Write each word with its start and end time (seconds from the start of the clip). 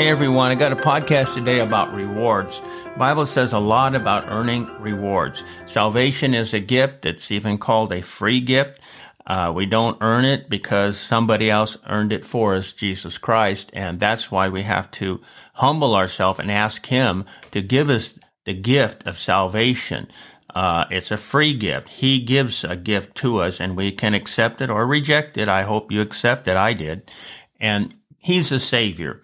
Hey 0.00 0.08
everyone, 0.08 0.50
I 0.50 0.54
got 0.54 0.72
a 0.72 0.76
podcast 0.76 1.34
today 1.34 1.60
about 1.60 1.92
rewards. 1.92 2.62
Bible 2.96 3.26
says 3.26 3.52
a 3.52 3.58
lot 3.58 3.94
about 3.94 4.28
earning 4.28 4.64
rewards. 4.80 5.44
Salvation 5.66 6.32
is 6.32 6.54
a 6.54 6.58
gift. 6.58 7.04
It's 7.04 7.30
even 7.30 7.58
called 7.58 7.92
a 7.92 8.00
free 8.00 8.40
gift. 8.40 8.80
Uh, 9.26 9.52
we 9.54 9.66
don't 9.66 9.98
earn 10.00 10.24
it 10.24 10.48
because 10.48 10.96
somebody 10.96 11.50
else 11.50 11.76
earned 11.86 12.14
it 12.14 12.24
for 12.24 12.54
us, 12.54 12.72
Jesus 12.72 13.18
Christ, 13.18 13.68
and 13.74 14.00
that's 14.00 14.30
why 14.30 14.48
we 14.48 14.62
have 14.62 14.90
to 14.92 15.20
humble 15.52 15.94
ourselves 15.94 16.38
and 16.38 16.50
ask 16.50 16.86
Him 16.86 17.26
to 17.50 17.60
give 17.60 17.90
us 17.90 18.18
the 18.46 18.54
gift 18.54 19.06
of 19.06 19.18
salvation. 19.18 20.08
Uh, 20.54 20.86
it's 20.90 21.10
a 21.10 21.18
free 21.18 21.52
gift. 21.52 21.90
He 21.90 22.20
gives 22.20 22.64
a 22.64 22.74
gift 22.74 23.16
to 23.16 23.36
us, 23.40 23.60
and 23.60 23.76
we 23.76 23.92
can 23.92 24.14
accept 24.14 24.62
it 24.62 24.70
or 24.70 24.86
reject 24.86 25.36
it. 25.36 25.50
I 25.50 25.64
hope 25.64 25.92
you 25.92 26.00
accept 26.00 26.48
it. 26.48 26.56
I 26.56 26.72
did, 26.72 27.10
and 27.60 27.94
He's 28.16 28.50
a 28.50 28.58
Savior. 28.58 29.20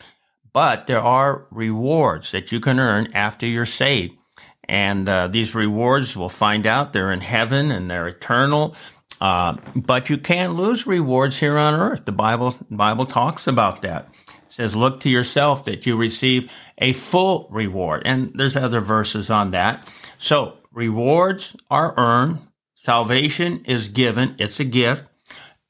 But 0.56 0.87
there 0.87 1.02
are 1.02 1.46
rewards 1.51 2.30
that 2.30 2.51
you 2.51 2.60
can 2.60 2.80
earn 2.80 3.12
after 3.12 3.45
you're 3.45 3.66
saved. 3.66 4.16
And 4.64 5.06
uh, 5.06 5.28
these 5.28 5.55
rewards, 5.55 6.16
we'll 6.16 6.30
find 6.30 6.66
out, 6.66 6.95
they're 6.95 7.12
in 7.12 7.20
heaven 7.20 7.70
and 7.70 7.91
they're 7.91 8.09
eternal. 8.09 8.74
Uh, 9.20 9.59
but 9.74 10.09
you 10.09 10.16
can't 10.16 10.55
lose 10.55 10.87
rewards 10.87 11.41
here 11.41 11.59
on 11.59 11.74
earth. 11.74 12.06
The 12.06 12.12
Bible, 12.12 12.56
Bible 12.70 13.05
talks 13.05 13.47
about 13.47 13.83
that. 13.83 14.09
It 14.28 14.34
says, 14.48 14.74
look 14.74 15.00
to 15.00 15.11
yourself 15.11 15.66
that 15.66 15.84
you 15.84 15.95
receive 15.95 16.50
a 16.78 16.95
full 16.95 17.48
reward. 17.50 18.05
And 18.06 18.33
there's 18.34 18.56
other 18.56 18.80
verses 18.80 19.28
on 19.28 19.50
that. 19.50 19.86
So 20.19 20.56
rewards 20.73 21.55
are 21.70 21.92
earned. 21.98 22.38
Salvation 22.73 23.62
is 23.66 23.88
given. 23.88 24.34
It's 24.38 24.59
a 24.59 24.64
gift. 24.64 25.02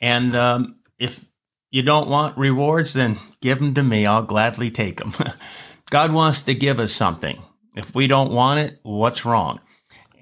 And 0.00 0.36
um, 0.36 0.77
if 0.96 1.25
you 1.77 1.82
don't 1.82 2.08
want 2.08 2.38
rewards, 2.38 2.94
then 2.94 3.19
give 3.42 3.58
them 3.58 3.74
to 3.74 3.82
me. 3.82 4.06
I'll 4.06 4.22
gladly 4.22 4.70
take 4.70 4.96
them. 4.96 5.14
God 5.91 6.10
wants 6.10 6.41
to 6.41 6.55
give 6.55 6.80
us 6.80 6.91
something. 6.91 7.42
If 7.74 7.94
we 7.94 8.06
don't 8.06 8.33
want 8.33 8.60
it, 8.60 8.80
what's 8.83 9.27
wrong? 9.27 9.60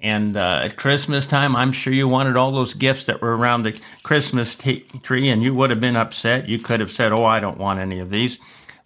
And 0.01 0.35
uh, 0.35 0.63
at 0.65 0.75
Christmas 0.75 1.25
time, 1.25 1.55
I'm 1.55 1.71
sure 1.71 1.93
you 1.93 2.09
wanted 2.09 2.35
all 2.35 2.51
those 2.51 2.73
gifts 2.73 3.05
that 3.05 3.21
were 3.21 3.37
around 3.37 3.63
the 3.63 3.79
Christmas 4.03 4.53
t- 4.53 4.81
tree, 5.01 5.29
and 5.29 5.41
you 5.41 5.55
would 5.55 5.69
have 5.69 5.79
been 5.79 5.95
upset. 5.95 6.49
You 6.49 6.59
could 6.59 6.81
have 6.81 6.91
said, 6.91 7.13
Oh, 7.13 7.23
I 7.23 7.39
don't 7.39 7.57
want 7.57 7.79
any 7.79 7.99
of 7.99 8.09
these. 8.09 8.37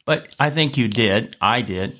But 0.05 0.35
I 0.39 0.51
think 0.51 0.77
you 0.77 0.87
did. 0.87 1.37
I 1.41 1.63
did. 1.63 1.99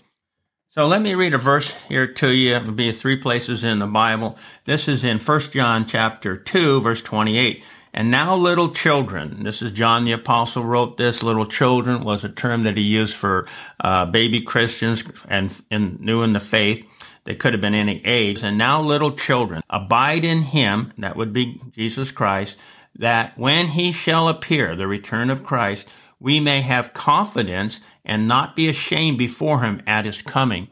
So 0.69 0.85
let 0.85 1.01
me 1.01 1.15
read 1.15 1.33
a 1.33 1.39
verse 1.39 1.73
here 1.87 2.05
to 2.05 2.29
you. 2.29 2.55
It 2.55 2.65
will 2.65 2.73
be 2.73 2.91
three 2.91 3.17
places 3.17 3.63
in 3.63 3.79
the 3.79 3.87
Bible. 3.87 4.37
This 4.65 4.87
is 4.87 5.03
in 5.03 5.17
1 5.17 5.39
John 5.51 5.87
chapter 5.87 6.37
2, 6.37 6.81
verse 6.81 7.01
28. 7.01 7.63
And 7.99 8.11
now, 8.11 8.33
little 8.33 8.69
children, 8.69 9.43
this 9.43 9.61
is 9.61 9.73
John 9.73 10.05
the 10.05 10.13
Apostle 10.13 10.63
wrote 10.63 10.95
this. 10.95 11.21
Little 11.21 11.45
children 11.45 12.05
was 12.05 12.23
a 12.23 12.29
term 12.29 12.63
that 12.63 12.77
he 12.77 12.83
used 12.83 13.13
for 13.13 13.45
uh, 13.81 14.05
baby 14.05 14.39
Christians 14.39 15.03
and, 15.27 15.51
and 15.69 15.99
new 15.99 16.21
in 16.21 16.31
the 16.31 16.39
faith. 16.39 16.87
They 17.25 17.35
could 17.35 17.51
have 17.51 17.59
been 17.59 17.75
any 17.75 18.01
age. 18.05 18.41
And 18.41 18.57
now, 18.57 18.81
little 18.81 19.11
children, 19.11 19.61
abide 19.69 20.23
in 20.23 20.43
him, 20.43 20.93
that 20.97 21.17
would 21.17 21.33
be 21.33 21.61
Jesus 21.71 22.09
Christ, 22.09 22.55
that 22.95 23.37
when 23.37 23.67
he 23.67 23.91
shall 23.91 24.29
appear, 24.29 24.77
the 24.77 24.87
return 24.87 25.29
of 25.29 25.43
Christ, 25.43 25.85
we 26.21 26.39
may 26.39 26.61
have 26.61 26.93
confidence 26.93 27.81
and 28.05 28.29
not 28.29 28.55
be 28.55 28.69
ashamed 28.69 29.17
before 29.17 29.61
him 29.61 29.81
at 29.85 30.05
his 30.05 30.21
coming. 30.21 30.69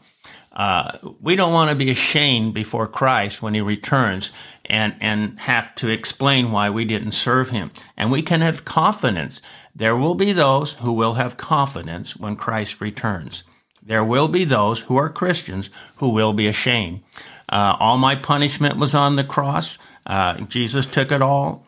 Uh, 0.58 0.98
we 1.22 1.36
don't 1.36 1.54
want 1.54 1.70
to 1.70 1.76
be 1.76 1.92
ashamed 1.92 2.52
before 2.52 2.88
Christ 2.88 3.44
when 3.44 3.54
he 3.54 3.62
returns 3.62 4.32
and, 4.66 4.96
and 5.00 5.40
have 5.42 5.74
to 5.76 5.88
explain 5.88 6.52
why 6.52 6.72
we 6.72 6.84
didn't 6.84 7.12
serve 7.12 7.50
him. 7.50 7.70
And 7.96 8.12
we 8.12 8.24
can 8.24 8.42
have 8.42 8.66
confidence. 8.66 9.40
There 9.76 9.96
will 9.96 10.16
be 10.16 10.34
those 10.34 10.74
who 10.74 10.94
will 10.94 11.14
have 11.14 11.38
confidence 11.38 12.18
when 12.18 12.36
Christ 12.36 12.82
returns. 12.82 13.44
There 13.84 14.04
will 14.04 14.28
be 14.28 14.46
those 14.46 14.80
who 14.80 14.98
are 14.98 15.10
Christians 15.10 15.70
who 15.98 16.10
will 16.10 16.34
be 16.34 16.48
ashamed. 16.48 17.04
Uh, 17.48 17.78
all 17.80 18.00
my 18.00 18.16
punishment 18.16 18.78
was 18.78 18.96
on 18.96 19.16
the 19.16 19.24
cross. 19.24 19.78
Uh, 20.08 20.42
Jesus 20.42 20.88
took 20.88 21.12
it 21.12 21.22
all. 21.22 21.68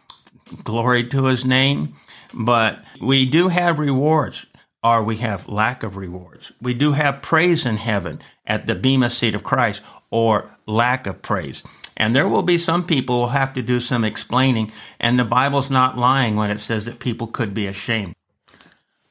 Glory 0.64 1.04
to 1.10 1.26
his 1.26 1.46
name. 1.46 1.96
But 2.34 2.84
we 3.00 3.28
do 3.28 3.50
have 3.50 3.78
rewards 3.78 4.48
or 4.84 5.04
we 5.04 5.18
have 5.18 5.48
lack 5.48 5.84
of 5.84 5.98
rewards. 5.98 6.52
We 6.62 6.74
do 6.74 6.94
have 6.94 7.22
praise 7.22 7.66
in 7.66 7.78
heaven 7.78 8.22
at 8.46 8.68
the 8.68 8.76
Bema 8.76 9.10
seat 9.10 9.36
of 9.36 9.44
Christ 9.44 9.82
or 10.10 10.52
lack 10.66 11.06
of 11.06 11.22
praise. 11.22 11.64
And 11.98 12.16
there 12.16 12.28
will 12.28 12.44
be 12.44 12.58
some 12.58 12.86
people 12.86 13.16
who 13.16 13.22
will 13.22 13.28
have 13.30 13.54
to 13.56 13.62
do 13.62 13.82
some 13.82 14.06
explaining, 14.06 14.72
and 15.00 15.20
the 15.20 15.26
Bible's 15.26 15.70
not 15.70 15.98
lying 15.98 16.38
when 16.38 16.50
it 16.50 16.60
says 16.60 16.86
that 16.86 17.00
people 17.00 17.28
could 17.28 17.54
be 17.54 17.68
ashamed. 17.68 18.16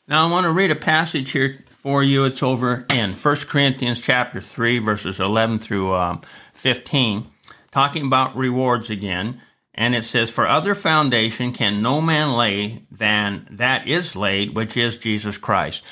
Now 0.07 0.27
I 0.27 0.31
want 0.31 0.45
to 0.45 0.53
read 0.53 0.71
a 0.71 0.77
passage 0.77 1.33
here 1.33 1.59
for 1.69 2.03
you. 2.03 2.25
It's 2.25 2.43
over 2.43 2.87
in 2.91 3.13
1 3.13 3.37
Corinthians 3.37 4.01
chapter 4.01 4.41
3, 4.41 4.79
verses 4.79 5.21
11 5.21 5.59
through 5.59 5.95
um, 5.95 6.23
15, 6.55 7.27
talking 7.71 8.07
about 8.07 8.35
rewards 8.35 8.89
again. 8.89 9.43
And 9.79 9.95
it 9.95 10.05
says, 10.05 10.29
For 10.29 10.45
other 10.45 10.75
foundation 10.75 11.53
can 11.53 11.81
no 11.81 12.01
man 12.01 12.33
lay 12.33 12.83
than 12.91 13.47
that 13.49 13.87
is 13.87 14.17
laid, 14.17 14.57
which 14.57 14.77
is 14.77 14.97
Jesus 14.97 15.39
Christ. 15.39 15.85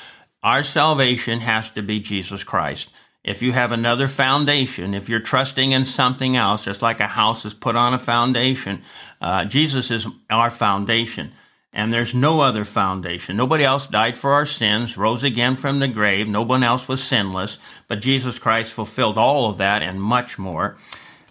Our 0.43 0.65
salvation 0.65 1.39
has 1.39 1.69
to 1.69 1.81
be 1.81 2.01
Jesus 2.01 2.43
Christ. 2.43 2.89
If 3.23 3.41
you 3.41 3.53
have 3.53 3.71
another 3.71 4.09
foundation, 4.09 4.93
if 4.93 5.07
you're 5.07 5.21
trusting 5.21 5.71
in 5.71 5.85
something 5.85 6.35
else, 6.35 6.65
just 6.65 6.81
like 6.81 6.99
a 6.99 7.07
house 7.07 7.45
is 7.45 7.53
put 7.53 7.77
on 7.77 7.93
a 7.93 7.97
foundation, 7.97 8.81
uh, 9.21 9.45
Jesus 9.45 9.89
is 9.89 10.05
our 10.29 10.51
foundation. 10.51 11.31
And 11.71 11.93
there's 11.93 12.13
no 12.13 12.41
other 12.41 12.65
foundation. 12.65 13.37
Nobody 13.37 13.63
else 13.63 13.87
died 13.87 14.17
for 14.17 14.33
our 14.33 14.45
sins, 14.45 14.97
rose 14.97 15.23
again 15.23 15.55
from 15.55 15.79
the 15.79 15.87
grave. 15.87 16.27
No 16.27 16.41
one 16.41 16.63
else 16.63 16.89
was 16.89 17.01
sinless, 17.01 17.57
but 17.87 18.01
Jesus 18.01 18.37
Christ 18.37 18.73
fulfilled 18.73 19.17
all 19.17 19.49
of 19.49 19.59
that 19.59 19.81
and 19.81 20.01
much 20.01 20.37
more. 20.37 20.77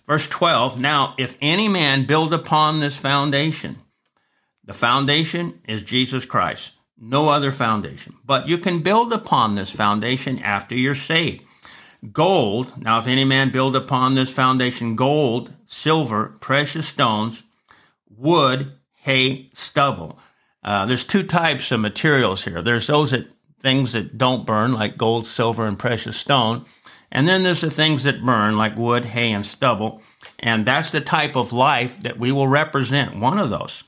Verse 0.06 0.26
12 0.26 0.78
Now, 0.78 1.14
if 1.18 1.36
any 1.40 1.68
man 1.68 2.06
build 2.06 2.32
upon 2.32 2.80
this 2.80 2.96
foundation, 2.96 3.78
the 4.64 4.74
foundation 4.74 5.60
is 5.68 5.82
Jesus 5.82 6.24
Christ, 6.24 6.72
no 6.98 7.28
other 7.28 7.50
foundation. 7.50 8.16
But 8.24 8.48
you 8.48 8.58
can 8.58 8.80
build 8.80 9.12
upon 9.12 9.54
this 9.54 9.70
foundation 9.70 10.38
after 10.40 10.74
you're 10.74 10.94
saved. 10.94 11.44
Gold, 12.12 12.82
now, 12.82 12.98
if 12.98 13.06
any 13.06 13.24
man 13.24 13.50
build 13.50 13.74
upon 13.74 14.14
this 14.14 14.30
foundation 14.30 14.96
gold, 14.96 15.52
silver, 15.64 16.36
precious 16.40 16.86
stones, 16.86 17.42
wood, 18.08 18.72
hay, 18.94 19.50
stubble. 19.54 20.18
Uh, 20.62 20.84
there's 20.86 21.04
two 21.04 21.22
types 21.22 21.70
of 21.70 21.80
materials 21.80 22.44
here. 22.44 22.60
There's 22.60 22.86
those 22.86 23.12
that 23.12 23.28
things 23.60 23.92
that 23.92 24.18
don't 24.18 24.46
burn, 24.46 24.72
like 24.72 24.96
gold, 24.96 25.26
silver, 25.26 25.66
and 25.66 25.78
precious 25.78 26.16
stone. 26.16 26.64
And 27.10 27.26
then 27.26 27.42
there's 27.42 27.60
the 27.60 27.70
things 27.70 28.02
that 28.02 28.24
burn, 28.24 28.56
like 28.56 28.76
wood, 28.76 29.04
hay, 29.04 29.32
and 29.32 29.46
stubble. 29.46 30.02
And 30.38 30.66
that's 30.66 30.90
the 30.90 31.00
type 31.00 31.36
of 31.36 31.52
life 31.52 32.00
that 32.00 32.18
we 32.18 32.32
will 32.32 32.48
represent, 32.48 33.16
one 33.16 33.38
of 33.38 33.50
those. 33.50 33.84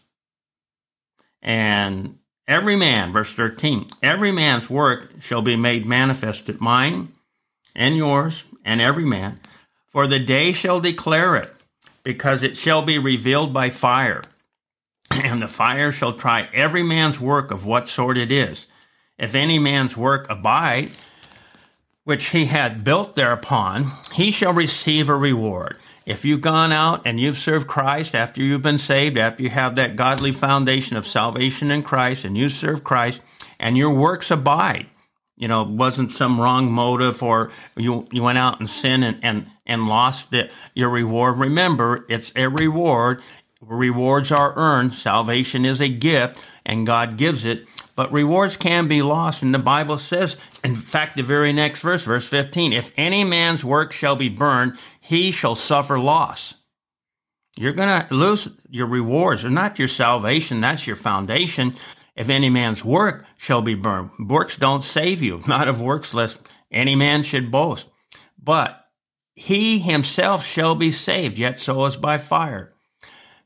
And 1.43 2.19
every 2.47 2.77
man, 2.77 3.13
verse 3.13 3.33
13, 3.33 3.87
every 4.03 4.33
man's 4.33 4.71
work 4.71 5.11
shall 5.21 5.43
be 5.43 5.57
made 5.57 5.87
manifest 5.87 6.49
at 6.49 6.61
mine 6.61 7.13
and 7.75 7.97
yours 7.97 8.45
and 8.65 8.81
every 8.81 9.05
man, 9.05 9.41
for 9.87 10.07
the 10.07 10.19
day 10.19 10.53
shall 10.53 10.81
declare 10.81 11.37
it, 11.37 11.55
because 12.03 12.43
it 12.43 12.57
shall 12.57 12.83
be 12.83 12.99
revealed 12.99 13.53
by 13.53 13.71
fire. 13.71 14.23
And 15.23 15.43
the 15.43 15.49
fire 15.49 15.91
shall 15.91 16.13
try 16.13 16.49
every 16.53 16.83
man's 16.83 17.19
work 17.19 17.51
of 17.51 17.65
what 17.65 17.89
sort 17.89 18.19
it 18.19 18.31
is. 18.31 18.67
If 19.19 19.35
any 19.35 19.59
man's 19.59 19.97
work 19.97 20.29
abide, 20.31 20.93
which 22.09 22.31
he 22.31 22.47
had 22.47 22.83
built 22.83 23.17
thereupon, 23.17 23.93
he 24.15 24.31
shall 24.31 24.55
receive 24.55 25.11
a 25.11 25.15
reward. 25.15 25.77
If 26.07 26.25
you've 26.25 26.41
gone 26.41 26.73
out 26.73 27.03
and 27.05 27.21
you've 27.21 27.37
served 27.37 27.67
Christ 27.67 28.15
after 28.15 28.41
you've 28.43 28.63
been 28.63 28.79
saved, 28.79 29.19
after 29.19 29.43
you 29.43 29.51
have 29.51 29.75
that 29.75 29.95
godly 29.95 30.33
foundation 30.33 30.97
of 30.97 31.07
salvation 31.07 31.71
in 31.71 31.83
Christ 31.83 32.25
and 32.25 32.35
you 32.35 32.49
serve 32.49 32.83
Christ 32.83 33.21
and 33.59 33.77
your 33.77 33.91
works 33.91 34.31
abide, 34.31 34.87
you 35.37 35.49
know, 35.49 35.63
wasn't 35.63 36.15
some 36.15 36.41
wrong 36.41 36.73
motive 36.73 37.23
or 37.23 37.51
you, 37.77 38.09
you 38.11 38.23
went 38.23 38.39
out 38.39 38.59
and 38.59 38.71
sinned 38.71 39.05
and, 39.05 39.19
and, 39.23 39.51
and 39.67 39.87
lost 39.87 40.31
the, 40.31 40.51
your 40.75 40.89
reward. 40.89 41.37
Remember, 41.37 42.07
it's 42.09 42.33
a 42.35 42.49
reward. 42.49 43.21
Rewards 43.61 44.33
are 44.33 44.55
earned. 44.57 44.95
Salvation 44.95 45.67
is 45.67 45.79
a 45.79 45.91
gift 45.91 46.39
and 46.65 46.87
God 46.87 47.19
gives 47.19 47.45
it. 47.45 47.67
But 47.99 48.13
rewards 48.13 48.57
can 48.57 48.87
be 48.87 49.03
lost. 49.03 49.43
And 49.43 49.53
the 49.53 49.59
Bible 49.59 49.99
says, 49.99 50.37
in 50.63 50.77
fact, 50.77 51.17
the 51.17 51.25
very 51.25 51.53
next 51.53 51.81
verse, 51.81 52.05
verse 52.05 52.29
15, 52.29 52.73
if 52.73 52.93
any 52.97 53.25
man's 53.25 53.65
work 53.65 53.91
shall 53.91 54.15
be 54.15 54.29
burned, 54.29 54.79
he 55.01 55.33
shall 55.33 55.57
suffer 55.57 55.99
loss. 55.99 56.55
You're 57.57 57.73
going 57.73 57.89
to 57.89 58.15
lose 58.15 58.51
your 58.71 58.87
rewards. 58.87 59.43
They're 59.43 59.51
not 59.51 59.81
your 59.81 59.89
salvation. 59.89 60.61
That's 60.61 60.87
your 60.87 60.95
foundation. 60.95 61.75
If 62.15 62.29
any 62.29 62.51
man's 62.51 62.85
work 62.85 63.27
shall 63.37 63.63
be 63.63 63.75
burned, 63.75 64.11
works 64.29 64.57
don't 64.57 64.85
save 64.85 65.21
you. 65.21 65.43
Not 65.49 65.67
of 65.67 65.81
works, 65.81 66.15
lest 66.15 66.39
any 66.71 66.95
man 66.95 67.25
should 67.25 67.51
boast. 67.51 67.89
But 68.41 68.81
he 69.35 69.81
himself 69.81 70.47
shall 70.47 70.77
be 70.77 70.93
saved, 70.93 71.37
yet 71.37 71.59
so 71.59 71.85
as 71.85 71.97
by 71.97 72.19
fire. 72.19 72.73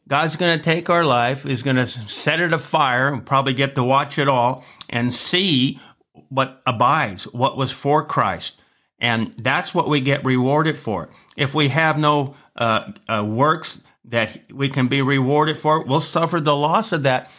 God's 0.09 0.37
going 0.37 0.57
to 0.57 0.63
take 0.63 0.91
our 0.91 1.05
life, 1.05 1.45
He's 1.45 1.63
going 1.63 1.77
to 1.77 1.87
set 1.87 2.41
it 2.41 2.53
afire, 2.53 3.09
and 3.09 3.25
probably 3.25 3.55
get 3.55 3.75
to 3.77 3.85
watch 3.85 4.19
it 4.19 4.29
all 4.29 4.65
and 4.89 5.15
see 5.15 5.81
what 6.29 6.63
abides, 6.67 7.25
what 7.25 7.57
was 7.57 7.71
for 7.71 8.05
Christ. 8.05 8.55
And 8.99 9.33
that's 9.35 9.75
what 9.75 9.89
we 9.89 10.01
get 10.01 10.25
rewarded 10.25 10.77
for. 10.77 11.09
If 11.37 11.55
we 11.55 11.69
have 11.69 11.99
no 11.99 12.37
uh, 12.55 12.93
uh, 13.09 13.25
works 13.25 13.81
that 14.05 14.53
we 14.53 14.69
can 14.69 14.89
be 14.89 15.03
rewarded 15.03 15.57
for, 15.59 15.85
we'll 15.85 16.01
suffer 16.01 16.41
the 16.41 16.55
loss 16.55 16.93
of 16.93 17.03
that. 17.03 17.31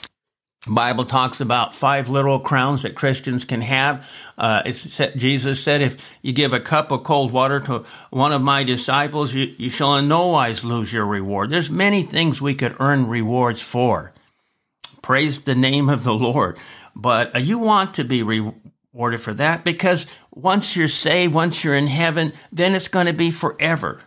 Bible 0.65 1.03
talks 1.03 1.41
about 1.41 1.75
five 1.75 2.07
literal 2.07 2.39
crowns 2.39 2.83
that 2.83 2.95
Christians 2.95 3.43
can 3.43 3.61
have. 3.61 4.09
Uh, 4.37 4.63
Jesus 4.71 5.61
said, 5.61 5.81
if 5.81 5.97
you 6.21 6.31
give 6.31 6.53
a 6.53 6.59
cup 6.59 6.89
of 6.91 7.03
cold 7.03 7.33
water 7.33 7.59
to 7.61 7.85
one 8.11 8.31
of 8.31 8.41
my 8.41 8.63
disciples, 8.63 9.33
you, 9.33 9.53
you 9.57 9.69
shall 9.69 9.97
in 9.97 10.07
no 10.07 10.27
wise 10.27 10.63
lose 10.63 10.93
your 10.93 11.05
reward. 11.05 11.49
There's 11.49 11.69
many 11.69 12.01
things 12.03 12.39
we 12.39 12.55
could 12.55 12.77
earn 12.79 13.07
rewards 13.07 13.61
for. 13.61 14.13
Praise 15.01 15.41
the 15.41 15.55
name 15.55 15.89
of 15.89 16.05
the 16.05 16.13
Lord. 16.13 16.57
But 16.95 17.35
uh, 17.35 17.39
you 17.39 17.59
want 17.59 17.95
to 17.95 18.05
be 18.05 18.23
rewarded 18.23 19.19
for 19.19 19.33
that 19.33 19.65
because 19.65 20.05
once 20.31 20.77
you're 20.77 20.87
saved, 20.87 21.33
once 21.33 21.61
you're 21.63 21.75
in 21.75 21.87
heaven, 21.87 22.31
then 22.53 22.73
it's 22.73 22.87
going 22.87 23.07
to 23.07 23.13
be 23.13 23.31
forever. 23.31 23.99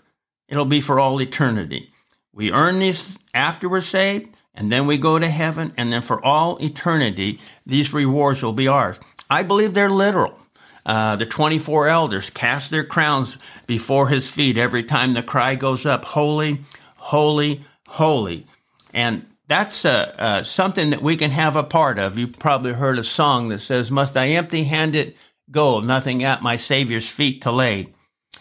It'll 0.49 0.65
be 0.65 0.81
for 0.81 0.99
all 0.99 1.21
eternity. 1.21 1.93
We 2.33 2.51
earn 2.51 2.79
these 2.79 3.19
after 3.35 3.69
we're 3.69 3.83
saved 3.83 4.31
and 4.57 4.73
then 4.73 4.87
we 4.87 4.97
go 4.97 5.19
to 5.19 5.29
heaven, 5.29 5.73
and 5.77 5.93
then 5.93 6.03
for 6.03 6.25
all 6.25 6.57
eternity, 6.63 7.39
these 7.67 7.93
rewards 7.93 8.43
will 8.43 8.53
be 8.53 8.69
ours. 8.69 8.99
I 9.29 9.43
believe 9.43 9.75
they're 9.75 9.91
literal. 9.91 10.39
Uh, 10.87 11.17
the 11.17 11.27
24 11.27 11.89
elders 11.89 12.31
cast 12.31 12.71
their 12.71 12.85
crowns 12.85 13.37
before 13.67 14.09
his 14.09 14.29
feet 14.29 14.57
every 14.57 14.85
time 14.85 15.15
the 15.15 15.23
cry 15.23 15.57
goes 15.57 15.85
up 15.85 16.05
Holy, 16.05 16.65
holy, 16.97 17.65
holy. 17.89 18.47
And 18.95 19.27
that's 19.49 19.85
uh, 19.85 20.15
uh, 20.19 20.43
something 20.45 20.91
that 20.91 21.03
we 21.03 21.17
can 21.17 21.33
have 21.33 21.57
a 21.57 21.65
part 21.65 21.99
of. 21.99 22.17
You've 22.17 22.39
probably 22.39 22.73
heard 22.73 22.99
a 22.99 23.05
song 23.05 23.49
that 23.49 23.59
says, 23.59 23.91
Must 23.91 24.17
I 24.17 24.29
empty 24.29 24.65
handed 24.65 25.17
go, 25.51 25.81
nothing 25.81 26.25
at 26.25 26.43
my 26.43 26.57
Savior's 26.57 27.09
feet 27.09 27.43
to 27.43 27.53
lay? 27.53 27.93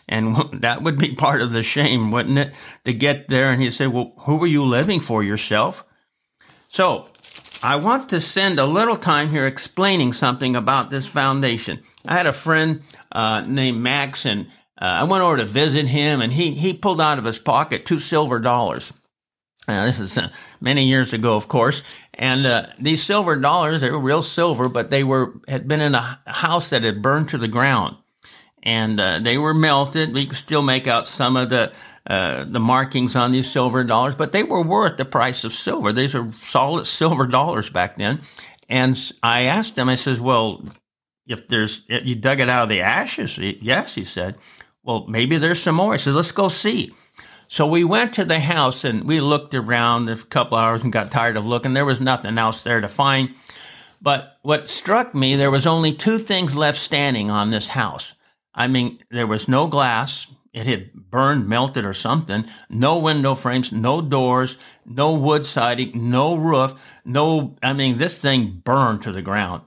And 0.07 0.35
that 0.61 0.83
would 0.83 0.97
be 0.97 1.15
part 1.15 1.41
of 1.41 1.51
the 1.51 1.63
shame, 1.63 2.11
wouldn't 2.11 2.37
it? 2.37 2.53
To 2.85 2.93
get 2.93 3.27
there 3.27 3.51
and 3.51 3.61
he 3.61 3.71
said, 3.71 3.89
Well, 3.89 4.13
who 4.19 4.35
were 4.35 4.47
you 4.47 4.63
living 4.63 4.99
for 4.99 5.23
yourself? 5.23 5.83
So, 6.75 7.07
I 7.63 7.77
want 7.77 8.09
to 8.09 8.19
spend 8.19 8.59
a 8.59 8.65
little 8.65 8.97
time 8.97 9.29
here 9.29 9.47
explaining 9.47 10.11
something 10.11 10.57
about 10.57 10.89
this 10.89 11.07
foundation. 11.07 11.81
I 12.05 12.15
had 12.15 12.27
a 12.27 12.33
friend 12.33 12.83
uh, 13.13 13.45
named 13.47 13.79
Max, 13.79 14.25
and 14.25 14.47
uh, 14.81 14.83
I 14.99 15.03
went 15.05 15.23
over 15.23 15.37
to 15.37 15.45
visit 15.45 15.87
him, 15.87 16.19
and 16.19 16.33
he, 16.33 16.51
he 16.51 16.73
pulled 16.73 16.99
out 16.99 17.17
of 17.17 17.23
his 17.23 17.39
pocket 17.39 17.85
two 17.85 18.01
silver 18.01 18.39
dollars. 18.39 18.91
Uh, 19.69 19.85
this 19.85 20.01
is 20.01 20.17
uh, 20.17 20.27
many 20.59 20.85
years 20.85 21.13
ago, 21.13 21.37
of 21.37 21.47
course. 21.47 21.81
And 22.13 22.45
uh, 22.45 22.67
these 22.77 23.01
silver 23.01 23.37
dollars, 23.37 23.79
they 23.79 23.89
were 23.89 23.97
real 23.97 24.21
silver, 24.21 24.67
but 24.67 24.89
they 24.89 25.05
were 25.05 25.31
had 25.47 25.69
been 25.69 25.79
in 25.79 25.95
a 25.95 26.19
house 26.27 26.71
that 26.71 26.83
had 26.83 27.01
burned 27.01 27.29
to 27.29 27.37
the 27.37 27.47
ground, 27.47 27.95
and 28.63 28.99
uh, 28.99 29.19
they 29.19 29.37
were 29.37 29.53
melted. 29.53 30.13
We 30.13 30.25
could 30.25 30.37
still 30.37 30.61
make 30.61 30.87
out 30.87 31.07
some 31.07 31.37
of 31.37 31.47
the 31.47 31.71
uh, 32.07 32.43
the 32.43 32.59
markings 32.59 33.15
on 33.15 33.31
these 33.31 33.49
silver 33.49 33.83
dollars, 33.83 34.15
but 34.15 34.31
they 34.31 34.43
were 34.43 34.61
worth 34.61 34.97
the 34.97 35.05
price 35.05 35.43
of 35.43 35.53
silver. 35.53 35.91
These 35.91 36.13
are 36.13 36.31
solid 36.33 36.85
silver 36.85 37.25
dollars 37.25 37.69
back 37.69 37.97
then. 37.97 38.21
And 38.69 38.99
I 39.23 39.43
asked 39.43 39.77
him, 39.77 39.89
I 39.89 39.95
says, 39.95 40.19
well, 40.19 40.63
if 41.27 41.47
there's, 41.47 41.81
if 41.87 42.05
you 42.05 42.15
dug 42.15 42.39
it 42.39 42.49
out 42.49 42.63
of 42.63 42.69
the 42.69 42.81
ashes, 42.81 43.37
yes, 43.37 43.95
he 43.95 44.05
said. 44.05 44.37
Well, 44.83 45.05
maybe 45.07 45.37
there's 45.37 45.61
some 45.61 45.75
more. 45.75 45.93
I 45.93 45.97
said, 45.97 46.13
let's 46.13 46.31
go 46.31 46.49
see. 46.49 46.93
So 47.47 47.65
we 47.65 47.83
went 47.83 48.13
to 48.13 48.25
the 48.25 48.39
house 48.39 48.83
and 48.83 49.03
we 49.03 49.19
looked 49.19 49.53
around 49.53 50.09
a 50.09 50.17
couple 50.17 50.57
hours 50.57 50.83
and 50.83 50.93
got 50.93 51.11
tired 51.11 51.37
of 51.37 51.45
looking. 51.45 51.73
There 51.73 51.85
was 51.85 52.01
nothing 52.01 52.37
else 52.37 52.63
there 52.63 52.81
to 52.81 52.87
find. 52.87 53.35
But 54.01 54.37
what 54.41 54.67
struck 54.67 55.15
me, 55.15 55.35
there 55.35 55.51
was 55.51 55.65
only 55.65 55.93
two 55.93 56.19
things 56.19 56.55
left 56.55 56.77
standing 56.77 57.31
on 57.31 57.49
this 57.49 57.69
house. 57.69 58.13
I 58.53 58.67
mean, 58.67 58.99
there 59.09 59.27
was 59.27 59.47
no 59.47 59.67
glass, 59.67 60.27
it 60.55 60.67
had 60.67 60.93
burned, 60.93 61.49
melted, 61.49 61.83
or 61.83 61.93
something. 61.93 62.45
No 62.69 62.97
window 62.97 63.35
frames, 63.35 63.73
no 63.73 64.01
doors, 64.01 64.57
no 64.85 65.13
wood 65.13 65.45
siding, 65.45 66.09
no 66.09 66.33
roof, 66.33 66.73
no, 67.03 67.57
I 67.61 67.73
mean, 67.73 67.97
this 67.97 68.17
thing 68.17 68.61
burned 68.63 69.03
to 69.03 69.11
the 69.11 69.21
ground. 69.21 69.63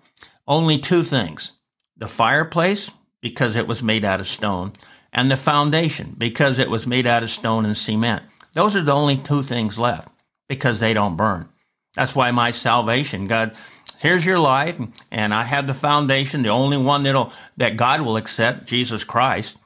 Only 0.46 0.78
two 0.78 1.04
things 1.04 1.52
the 1.94 2.08
fireplace, 2.08 2.90
because 3.20 3.54
it 3.54 3.66
was 3.66 3.82
made 3.82 4.02
out 4.02 4.20
of 4.20 4.26
stone, 4.26 4.72
and 5.12 5.30
the 5.30 5.36
foundation, 5.36 6.14
because 6.16 6.58
it 6.58 6.70
was 6.70 6.86
made 6.86 7.06
out 7.06 7.22
of 7.22 7.28
stone 7.28 7.66
and 7.66 7.76
cement. 7.76 8.22
Those 8.54 8.74
are 8.74 8.82
the 8.82 8.94
only 8.94 9.18
two 9.18 9.42
things 9.42 9.78
left 9.78 10.08
because 10.48 10.80
they 10.80 10.94
don't 10.94 11.16
burn. 11.16 11.50
That's 11.96 12.14
why 12.14 12.30
my 12.30 12.50
salvation, 12.50 13.26
God, 13.26 13.54
here's 13.98 14.24
your 14.24 14.38
life, 14.38 14.78
and 15.10 15.34
I 15.34 15.44
have 15.44 15.66
the 15.66 15.74
foundation, 15.74 16.44
the 16.44 16.48
only 16.48 16.78
one 16.78 17.02
that'll, 17.02 17.30
that 17.58 17.76
God 17.76 18.00
will 18.00 18.16
accept, 18.16 18.66
Jesus 18.66 19.04
Christ. 19.04 19.57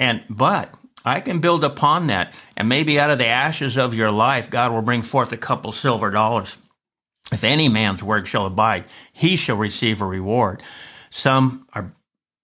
And, 0.00 0.24
but 0.30 0.74
I 1.04 1.20
can 1.20 1.40
build 1.40 1.62
upon 1.62 2.06
that. 2.08 2.34
And 2.56 2.68
maybe 2.68 2.98
out 2.98 3.10
of 3.10 3.18
the 3.18 3.26
ashes 3.26 3.76
of 3.76 3.94
your 3.94 4.10
life, 4.10 4.50
God 4.50 4.72
will 4.72 4.82
bring 4.82 5.02
forth 5.02 5.30
a 5.30 5.36
couple 5.36 5.70
silver 5.72 6.10
dollars. 6.10 6.56
If 7.30 7.44
any 7.44 7.68
man's 7.68 8.02
work 8.02 8.26
shall 8.26 8.46
abide, 8.46 8.86
he 9.12 9.36
shall 9.36 9.56
receive 9.56 10.00
a 10.00 10.06
reward. 10.06 10.62
Some 11.10 11.68
are 11.74 11.92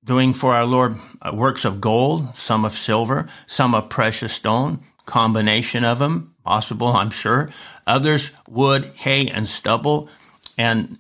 doing 0.05 0.35
for 0.35 0.55
our 0.55 0.67
Lord 0.67 0.97
uh, 1.23 1.33
works 1.35 1.65
of 1.65 1.81
gold, 1.81 2.37
some 2.37 2.65
of 2.65 2.75
silver, 2.75 3.27
some 3.47 3.75
of 3.75 3.89
precious 3.89 4.35
stone, 4.35 4.81
combination 5.07 5.83
of 5.83 5.99
them, 5.99 6.35
possible, 6.45 6.89
I'm 6.89 7.11
sure. 7.11 7.51
Others 7.87 8.31
wood, 8.47 8.93
hay, 8.97 9.29
and 9.29 9.49
stubble. 9.49 10.11
And 10.59 10.99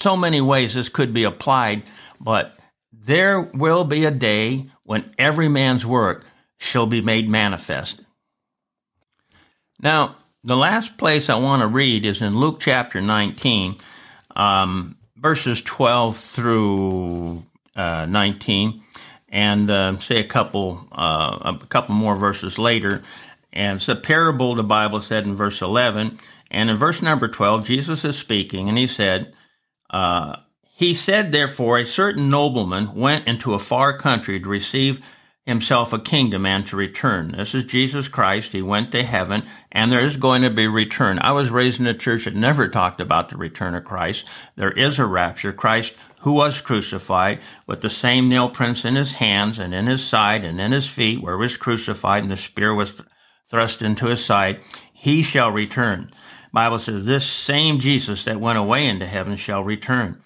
so 0.00 0.16
many 0.16 0.40
ways 0.40 0.72
this 0.72 0.88
could 0.88 1.12
be 1.12 1.24
applied, 1.24 1.82
but 2.18 2.58
there 2.90 3.40
will 3.40 3.84
be 3.84 4.06
a 4.06 4.10
day 4.10 4.70
when 4.84 5.14
every 5.18 5.48
man's 5.48 5.86
work 5.86 6.24
shall 6.58 6.86
be 6.86 7.00
made 7.00 7.28
manifest. 7.28 8.00
Now, 9.80 10.16
the 10.44 10.56
last 10.56 10.96
place 10.96 11.28
I 11.28 11.36
want 11.36 11.62
to 11.62 11.66
read 11.66 12.04
is 12.04 12.22
in 12.22 12.36
Luke 12.36 12.60
chapter 12.60 13.00
19, 13.00 13.76
um, 14.34 14.96
verses 15.16 15.62
12 15.62 16.16
through 16.16 17.44
uh, 17.76 18.06
19, 18.06 18.82
and 19.28 19.70
uh, 19.70 19.98
say 19.98 20.18
a 20.18 20.24
couple, 20.24 20.86
uh, 20.92 21.54
a 21.62 21.66
couple 21.66 21.94
more 21.94 22.16
verses 22.16 22.58
later. 22.58 23.02
And 23.52 23.76
it's 23.76 23.88
a 23.88 23.94
parable, 23.94 24.54
the 24.54 24.62
Bible 24.64 25.00
said 25.00 25.24
in 25.24 25.34
verse 25.34 25.60
11. 25.60 26.18
And 26.50 26.70
in 26.70 26.76
verse 26.76 27.02
number 27.02 27.28
12, 27.28 27.66
Jesus 27.66 28.04
is 28.04 28.18
speaking, 28.18 28.68
and 28.68 28.76
he 28.76 28.86
said, 28.86 29.32
uh, 29.90 30.36
he 30.74 30.94
said, 30.94 31.32
therefore, 31.32 31.78
a 31.78 31.86
certain 31.86 32.30
nobleman 32.30 32.94
went 32.94 33.28
into 33.28 33.54
a 33.54 33.58
far 33.58 33.96
country 33.96 34.40
to 34.40 34.48
receive 34.48 35.04
himself 35.44 35.92
a 35.92 35.98
kingdom 35.98 36.46
and 36.46 36.66
to 36.66 36.76
return. 36.76 37.32
This 37.32 37.54
is 37.54 37.64
Jesus 37.64 38.08
Christ. 38.08 38.52
He 38.52 38.62
went 38.62 38.92
to 38.92 39.02
heaven 39.02 39.42
and 39.70 39.92
there 39.92 40.00
is 40.00 40.16
going 40.16 40.42
to 40.42 40.50
be 40.50 40.66
return. 40.66 41.18
I 41.18 41.32
was 41.32 41.50
raised 41.50 41.80
in 41.80 41.86
a 41.86 41.94
church 41.94 42.24
that 42.24 42.34
never 42.34 42.68
talked 42.68 43.00
about 43.00 43.28
the 43.28 43.36
return 43.36 43.74
of 43.74 43.84
Christ. 43.84 44.24
There 44.56 44.70
is 44.70 44.98
a 44.98 45.04
rapture. 45.04 45.52
Christ 45.52 45.94
who 46.20 46.32
was 46.32 46.60
crucified 46.60 47.40
with 47.66 47.82
the 47.82 47.90
same 47.90 48.28
nail 48.28 48.48
prints 48.48 48.84
in 48.84 48.94
his 48.94 49.14
hands 49.14 49.58
and 49.58 49.74
in 49.74 49.88
his 49.88 50.04
side 50.04 50.44
and 50.44 50.60
in 50.60 50.70
his 50.70 50.88
feet 50.88 51.20
where 51.20 51.36
he 51.36 51.40
was 51.40 51.56
crucified 51.56 52.22
and 52.22 52.30
the 52.30 52.36
spear 52.36 52.72
was 52.72 53.02
thrust 53.46 53.82
into 53.82 54.06
his 54.06 54.24
side. 54.24 54.60
He 54.92 55.22
shall 55.22 55.50
return. 55.50 56.12
Bible 56.52 56.78
says 56.78 57.04
this 57.04 57.26
same 57.26 57.80
Jesus 57.80 58.22
that 58.24 58.40
went 58.40 58.58
away 58.58 58.86
into 58.86 59.06
heaven 59.06 59.36
shall 59.36 59.64
return. 59.64 60.21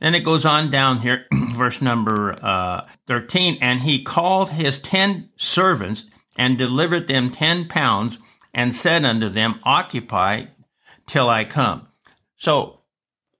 Then 0.00 0.14
it 0.14 0.24
goes 0.24 0.44
on 0.44 0.70
down 0.70 1.00
here, 1.00 1.26
verse 1.32 1.80
number 1.80 2.34
uh, 2.42 2.86
13. 3.06 3.58
And 3.60 3.80
he 3.82 4.02
called 4.02 4.50
his 4.50 4.78
ten 4.78 5.28
servants 5.36 6.06
and 6.36 6.56
delivered 6.56 7.06
them 7.06 7.30
ten 7.30 7.68
pounds 7.68 8.18
and 8.54 8.74
said 8.74 9.04
unto 9.04 9.28
them, 9.28 9.60
Occupy 9.62 10.46
till 11.06 11.28
I 11.28 11.44
come. 11.44 11.88
So, 12.36 12.80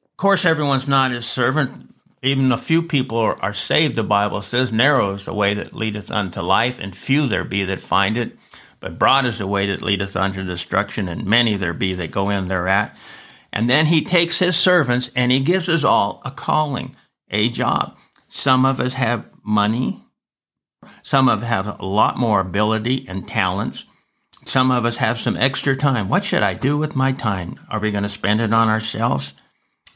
of 0.04 0.16
course, 0.16 0.44
everyone's 0.44 0.88
not 0.88 1.12
his 1.12 1.26
servant. 1.26 1.94
Even 2.22 2.52
a 2.52 2.58
few 2.58 2.82
people 2.82 3.16
are, 3.16 3.40
are 3.40 3.54
saved, 3.54 3.96
the 3.96 4.02
Bible 4.02 4.42
says. 4.42 4.70
Narrow 4.70 5.14
is 5.14 5.24
the 5.24 5.32
way 5.32 5.54
that 5.54 5.74
leadeth 5.74 6.10
unto 6.10 6.42
life, 6.42 6.78
and 6.78 6.94
few 6.94 7.26
there 7.26 7.44
be 7.44 7.64
that 7.64 7.80
find 7.80 8.18
it. 8.18 8.36
But 8.78 8.98
broad 8.98 9.24
is 9.24 9.38
the 9.38 9.46
way 9.46 9.66
that 9.66 9.82
leadeth 9.82 10.16
unto 10.16 10.44
destruction, 10.44 11.08
and 11.08 11.24
many 11.24 11.56
there 11.56 11.72
be 11.72 11.94
that 11.94 12.10
go 12.10 12.28
in 12.28 12.46
thereat. 12.46 12.96
And 13.52 13.68
then 13.68 13.86
he 13.86 14.02
takes 14.02 14.38
his 14.38 14.56
servants 14.56 15.10
and 15.14 15.32
he 15.32 15.40
gives 15.40 15.68
us 15.68 15.84
all 15.84 16.22
a 16.24 16.30
calling, 16.30 16.94
a 17.30 17.48
job. 17.48 17.96
Some 18.28 18.64
of 18.64 18.80
us 18.80 18.94
have 18.94 19.26
money. 19.42 20.04
Some 21.02 21.28
of 21.28 21.42
us 21.42 21.48
have 21.48 21.80
a 21.80 21.86
lot 21.86 22.16
more 22.16 22.40
ability 22.40 23.04
and 23.08 23.26
talents. 23.26 23.84
Some 24.46 24.70
of 24.70 24.84
us 24.84 24.96
have 24.96 25.20
some 25.20 25.36
extra 25.36 25.76
time. 25.76 26.08
What 26.08 26.24
should 26.24 26.42
I 26.42 26.54
do 26.54 26.78
with 26.78 26.96
my 26.96 27.12
time? 27.12 27.56
Are 27.68 27.80
we 27.80 27.90
going 27.90 28.04
to 28.04 28.08
spend 28.08 28.40
it 28.40 28.54
on 28.54 28.68
ourselves? 28.68 29.34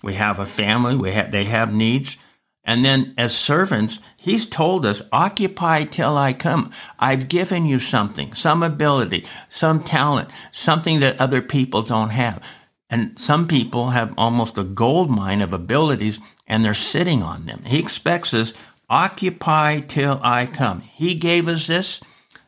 We 0.03 0.15
have 0.15 0.39
a 0.39 0.47
family. 0.47 0.97
We 0.97 1.13
have, 1.13 1.31
they 1.31 1.45
have 1.45 1.73
needs. 1.73 2.17
And 2.65 2.85
then 2.85 3.15
as 3.19 3.37
servants, 3.37 4.01
he's 4.17 4.47
told 4.47 4.87
us, 4.87 5.03
occupy 5.13 5.85
till 5.85 6.17
I 6.17 6.33
come. 6.33 6.71
I've 6.99 7.29
given 7.29 7.67
you 7.67 7.79
something, 7.79 8.35
some 8.35 8.63
ability, 8.63 9.27
some 9.49 9.85
talent, 9.85 10.31
something 10.51 11.01
that 11.01 11.21
other 11.21 11.43
people 11.43 11.83
don't 11.83 12.11
have. 12.11 12.43
And 12.91 13.19
some 13.19 13.49
people 13.49 13.91
have 13.91 14.15
almost 14.17 14.59
a 14.59 14.65
gold 14.65 15.11
mine 15.11 15.41
of 15.41 15.53
abilities 15.53 16.21
and 16.47 16.65
they're 16.65 16.75
sitting 16.75 17.23
on 17.23 17.47
them. 17.47 17.63
He 17.65 17.79
expects 17.79 18.35
us 18.35 18.53
occupy 18.91 19.81
till 19.81 20.21
I 20.23 20.47
come. 20.47 20.81
He 20.81 21.15
gave 21.15 21.49
us 21.49 21.67
this, 21.67 22.01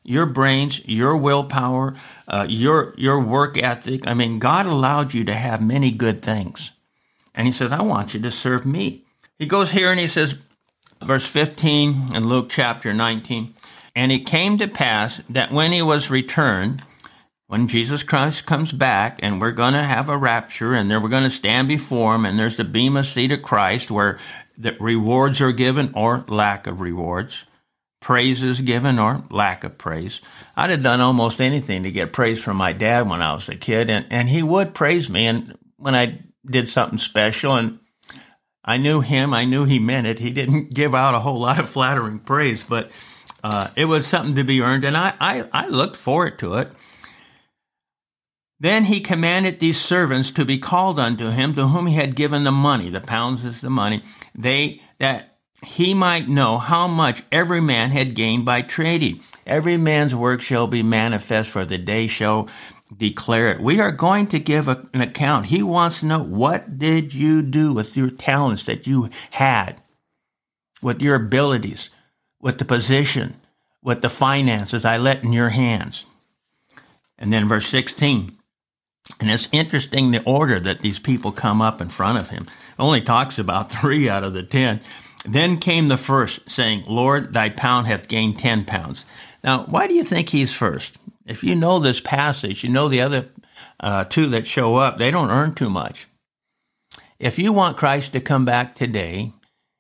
your 0.05 0.27
brains, 0.27 0.85
your 0.87 1.17
willpower, 1.17 1.95
uh, 2.29 2.47
your 2.49 2.95
your 2.97 3.21
work 3.21 3.59
ethic. 3.59 4.07
I 4.07 4.15
mean, 4.15 4.39
God 4.39 4.67
allowed 4.67 5.15
you 5.15 5.25
to 5.25 5.35
have 5.35 5.61
many 5.61 5.91
good 5.91 6.23
things, 6.23 6.71
and 7.35 7.47
He 7.47 7.53
says, 7.53 7.73
"I 7.73 7.83
want 7.83 8.15
you 8.15 8.21
to 8.21 8.31
serve 8.31 8.65
me." 8.65 9.07
He 9.39 9.45
goes 9.47 9.73
here 9.73 9.91
and 9.91 10.01
he 10.01 10.09
says, 10.09 10.35
verse 11.03 11.27
15 11.27 12.15
in 12.15 12.27
Luke 12.29 12.49
chapter 12.49 12.95
19, 12.95 13.55
and 13.95 14.11
it 14.11 14.27
came 14.27 14.57
to 14.59 14.67
pass 14.67 15.21
that 15.29 15.53
when 15.53 15.73
he 15.73 15.83
was 15.83 16.09
returned, 16.09 16.83
when 17.49 17.69
Jesus 17.69 18.03
Christ 18.03 18.47
comes 18.47 18.73
back 18.73 19.21
and 19.23 19.41
we're 19.41 19.53
going 19.53 19.75
to 19.75 19.83
have 19.83 20.09
a 20.09 20.17
rapture 20.17 20.75
and 20.75 20.91
then 20.91 21.03
we're 21.03 21.09
going 21.09 21.25
to 21.25 21.31
stand 21.31 21.69
before 21.69 22.15
him 22.15 22.27
and 22.27 22.39
there's 22.39 22.57
the 22.57 22.65
bema 22.65 23.05
seat 23.05 23.33
of 23.33 23.43
Christ 23.43 23.91
where 23.91 24.19
the 24.59 24.77
rewards 24.81 25.41
are 25.41 25.53
given 25.53 25.93
or 25.95 26.25
lack 26.29 26.67
of 26.67 26.81
rewards, 26.81 27.45
praise 28.01 28.43
is 28.43 28.61
given 28.61 28.99
or 28.99 29.25
lack 29.31 29.65
of 29.65 29.79
praise. 29.79 30.21
I'd 30.57 30.71
have 30.71 30.83
done 30.83 31.01
almost 31.01 31.41
anything 31.41 31.85
to 31.85 31.91
get 31.93 32.13
praise 32.13 32.43
from 32.43 32.57
my 32.57 32.73
dad 32.73 33.09
when 33.09 33.23
I 33.23 33.35
was 33.35 33.49
a 33.49 33.57
kid 33.57 33.91
and, 33.91 34.07
and 34.11 34.29
he 34.29 34.43
would 34.43 34.75
praise 34.75 35.09
me 35.09 35.27
and 35.27 35.57
when 35.77 35.95
I 35.95 36.21
did 36.45 36.69
something 36.69 36.99
special 36.99 37.55
and 37.55 37.79
I 38.65 38.79
knew 38.79 39.01
him. 39.01 39.33
I 39.33 39.45
knew 39.45 39.65
he 39.65 39.79
meant 39.79 40.09
it. 40.09 40.19
He 40.19 40.33
didn't 40.33 40.71
give 40.75 40.95
out 40.95 41.15
a 41.15 41.21
whole 41.21 41.39
lot 41.39 41.61
of 41.61 41.69
flattering 41.69 42.19
praise, 42.19 42.65
but 42.65 42.91
uh, 43.45 43.69
it 43.77 43.85
was 43.85 44.07
something 44.07 44.35
to 44.35 44.43
be 44.43 44.61
earned, 44.61 44.85
and 44.85 44.97
I, 44.97 45.15
I, 45.21 45.49
I 45.53 45.69
looked 45.69 45.95
forward 45.95 46.41
to 46.41 46.55
it. 46.55 46.69
Then 48.59 48.85
he 48.85 49.01
commanded 49.01 49.61
these 49.61 49.81
servants 49.81 50.31
to 50.33 50.45
be 50.45 50.59
called 50.59 50.99
unto 50.99 51.31
him, 51.31 51.55
to 51.55 51.69
whom 51.69 51.87
he 51.87 51.95
had 51.95 52.17
given 52.17 52.45
the 52.45 52.53
money. 52.53 52.89
The 52.89 53.01
pounds 53.01 53.45
is 53.45 53.61
the 53.61 53.71
money. 53.71 54.03
They 54.35 54.81
that 54.99 55.37
he 55.65 55.95
might 55.95 56.29
know 56.29 56.59
how 56.59 56.87
much 56.87 57.23
every 57.31 57.61
man 57.61 57.91
had 57.91 58.15
gained 58.15 58.45
by 58.45 58.63
trading. 58.63 59.21
Every 59.47 59.77
man's 59.77 60.15
work 60.15 60.41
shall 60.41 60.67
be 60.67 60.83
manifest, 60.83 61.51
for 61.51 61.65
the 61.65 61.79
day 61.79 62.07
shall 62.07 62.49
declare 62.95 63.53
it. 63.53 63.61
We 63.61 63.81
are 63.81 63.93
going 63.93 64.27
to 64.29 64.39
give 64.39 64.69
a, 64.69 64.87
an 64.93 65.01
account. 65.01 65.47
He 65.47 65.63
wants 65.63 66.01
to 66.01 66.07
know 66.07 66.23
what 66.23 66.79
did 66.79 67.15
you 67.15 67.43
do 67.43 67.73
with 67.73 67.97
your 67.97 68.11
talents 68.11 68.65
that 68.65 68.87
you 68.87 69.11
had, 69.33 69.83
with 70.83 71.03
your 71.03 71.17
abilities, 71.17 71.91
with 72.41 72.59
the 72.59 72.65
position, 72.65 73.41
with 73.83 74.03
the 74.03 74.09
finances 74.09 74.85
I 74.85 74.97
let 74.97 75.23
in 75.23 75.33
your 75.33 75.51
hands. 75.51 76.05
And 77.19 77.33
then 77.33 77.49
verse 77.49 77.67
16. 77.69 78.36
And 79.21 79.31
it's 79.31 79.49
interesting 79.53 80.11
the 80.11 80.23
order 80.25 80.61
that 80.61 80.81
these 80.81 80.99
people 80.99 81.33
come 81.33 81.63
up 81.63 81.81
in 81.81 81.89
front 81.89 82.19
of 82.19 82.31
him. 82.31 82.47
Only 82.79 83.01
talks 83.01 83.39
about 83.39 83.71
three 83.81 84.09
out 84.09 84.25
of 84.25 84.33
the 84.33 84.43
ten. 84.43 84.81
Then 85.25 85.59
came 85.59 85.89
the 85.89 85.97
first, 85.97 86.51
saying, 86.51 86.85
Lord, 86.87 87.33
thy 87.33 87.49
pound 87.49 87.87
hath 87.87 88.09
gained 88.09 88.39
ten 88.39 88.65
pounds. 88.65 89.05
Now, 89.43 89.65
why 89.65 89.87
do 89.87 89.95
you 89.95 90.05
think 90.05 90.29
he's 90.29 90.53
first? 90.53 90.97
If 91.25 91.43
you 91.43 91.55
know 91.55 91.79
this 91.79 92.01
passage, 92.01 92.63
you 92.63 92.71
know 92.71 92.89
the 92.89 93.01
other 93.01 93.29
uh, 93.81 94.05
two 94.05 94.27
that 94.29 94.47
show 94.47 94.77
up, 94.77 94.99
they 94.99 95.11
don't 95.11 95.31
earn 95.31 95.55
too 95.55 95.71
much. 95.71 96.07
If 97.19 97.39
you 97.39 97.53
want 97.53 97.77
Christ 97.77 98.13
to 98.13 98.21
come 98.21 98.45
back 98.45 98.75
today, 98.75 99.33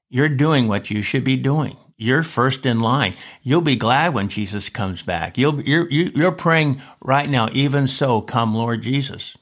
you're 0.08 0.28
doing 0.28 0.68
what 0.68 0.90
you 0.90 1.02
should 1.02 1.24
be 1.24 1.36
doing. 1.36 1.76
You're 1.98 2.22
first 2.22 2.66
in 2.66 2.80
line. 2.80 3.14
You'll 3.42 3.62
be 3.62 3.76
glad 3.76 4.12
when 4.12 4.28
Jesus 4.28 4.68
comes 4.68 5.02
back. 5.02 5.38
You'll, 5.38 5.62
you're, 5.62 5.88
you're 5.88 6.32
praying 6.32 6.82
right 7.00 7.28
now, 7.28 7.48
even 7.52 7.88
so, 7.88 8.20
come 8.20 8.54
Lord 8.54 8.82
Jesus. 8.82 9.36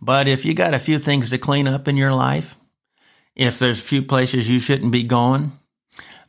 But 0.00 0.26
if 0.26 0.44
you 0.44 0.54
got 0.54 0.74
a 0.74 0.80
few 0.80 0.98
things 0.98 1.30
to 1.30 1.38
clean 1.38 1.68
up 1.68 1.86
in 1.86 1.96
your 1.96 2.12
life, 2.12 2.56
if 3.36 3.60
there's 3.60 3.78
a 3.78 3.82
few 3.82 4.02
places 4.02 4.50
you 4.50 4.58
shouldn't 4.58 4.90
be 4.90 5.04
going, 5.04 5.52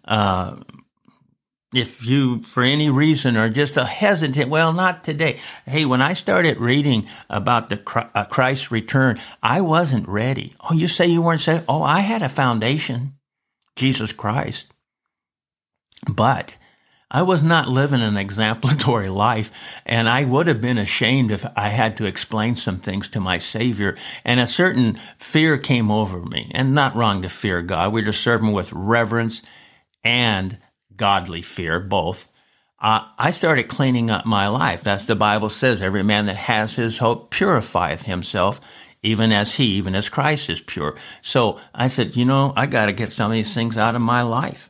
uh, 0.06 0.58
if 1.74 2.06
you, 2.06 2.44
for 2.44 2.62
any 2.62 2.92
reason, 2.92 3.36
are 3.36 3.50
just 3.50 3.78
a 3.78 3.86
hesitant, 3.86 4.50
well, 4.50 4.74
not 4.74 5.04
today. 5.04 5.40
Hey, 5.66 5.86
when 5.86 6.02
I 6.02 6.14
started 6.14 6.60
reading 6.60 7.08
about 7.30 7.70
the 7.70 7.82
uh, 8.14 8.26
Christ's 8.26 8.72
return, 8.72 9.20
I 9.42 9.62
wasn't 9.62 10.08
ready. 10.08 10.54
Oh, 10.60 10.76
you 10.76 10.88
say 10.88 11.08
you 11.08 11.24
weren't 11.24 11.42
saved? 11.42 11.66
Oh, 11.68 11.82
I 11.82 12.02
had 12.02 12.22
a 12.22 12.30
foundation, 12.30 13.16
Jesus 13.76 14.12
Christ. 14.12 14.73
But 16.08 16.58
I 17.10 17.22
was 17.22 17.44
not 17.44 17.70
living 17.70 18.02
an 18.02 18.18
exemplary 18.18 19.10
life, 19.28 19.52
and 19.86 20.10
I 20.10 20.26
would 20.26 20.48
have 20.48 20.62
been 20.62 20.78
ashamed 20.78 21.32
if 21.32 21.46
I 21.56 21.70
had 21.70 21.98
to 21.98 22.06
explain 22.06 22.56
some 22.56 22.80
things 22.80 23.08
to 23.10 23.20
my 23.20 23.38
Savior. 23.38 23.98
And 24.26 24.40
a 24.40 24.48
certain 24.48 25.00
fear 25.18 25.58
came 25.58 25.92
over 25.92 26.22
me, 26.22 26.52
and 26.54 26.74
not 26.74 26.96
wrong 26.96 27.22
to 27.22 27.30
fear 27.30 27.62
God. 27.62 27.94
We're 27.94 28.06
to 28.06 28.14
serve 28.14 28.42
Him 28.42 28.52
with 28.52 28.72
reverence 28.72 29.42
and 30.04 30.58
godly 30.96 31.42
fear, 31.42 31.80
both, 31.80 32.30
uh, 32.84 33.08
I 33.18 33.32
started 33.32 33.70
cleaning 33.70 34.10
up 34.10 34.26
my 34.26 34.50
life. 34.50 34.84
That's 34.84 35.06
the 35.06 35.16
Bible 35.16 35.48
says, 35.48 35.82
every 35.82 36.04
man 36.04 36.26
that 36.26 36.36
has 36.36 36.76
his 36.76 36.98
hope 36.98 37.32
purifieth 37.32 38.04
himself, 38.04 38.60
even 39.02 39.32
as 39.32 39.56
he, 39.56 39.68
even 39.76 39.96
as 39.96 40.10
Christ 40.10 40.50
is 40.50 40.60
pure. 40.60 40.98
So 41.22 41.60
I 41.74 41.88
said, 41.88 42.18
you 42.18 42.26
know, 42.26 42.52
I 42.58 42.66
got 42.66 42.88
to 42.88 42.92
get 42.92 43.14
some 43.14 43.32
of 43.32 43.36
these 43.36 43.54
things 43.54 43.78
out 43.78 43.96
of 43.96 44.02
my 44.02 44.22
life. 44.22 44.70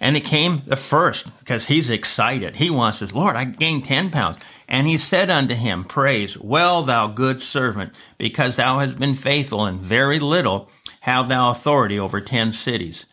And 0.00 0.16
it 0.16 0.24
came 0.24 0.62
the 0.66 0.76
first 0.76 1.26
because 1.38 1.66
he's 1.66 1.90
excited. 1.90 2.56
He 2.56 2.70
wants 2.70 2.98
his 2.98 3.12
Lord, 3.12 3.36
I 3.36 3.44
gained 3.44 3.84
10 3.84 4.10
pounds. 4.10 4.38
And 4.68 4.86
he 4.86 4.98
said 4.98 5.30
unto 5.30 5.54
him, 5.54 5.84
Praise, 5.84 6.36
well, 6.36 6.82
thou 6.82 7.06
good 7.06 7.40
servant, 7.40 7.94
because 8.18 8.56
thou 8.56 8.80
hast 8.80 8.98
been 8.98 9.14
faithful 9.14 9.64
in 9.66 9.78
very 9.78 10.18
little, 10.18 10.68
have 11.00 11.28
thou 11.28 11.50
authority 11.50 11.98
over 11.98 12.20
10 12.20 12.52
cities. 12.52 13.06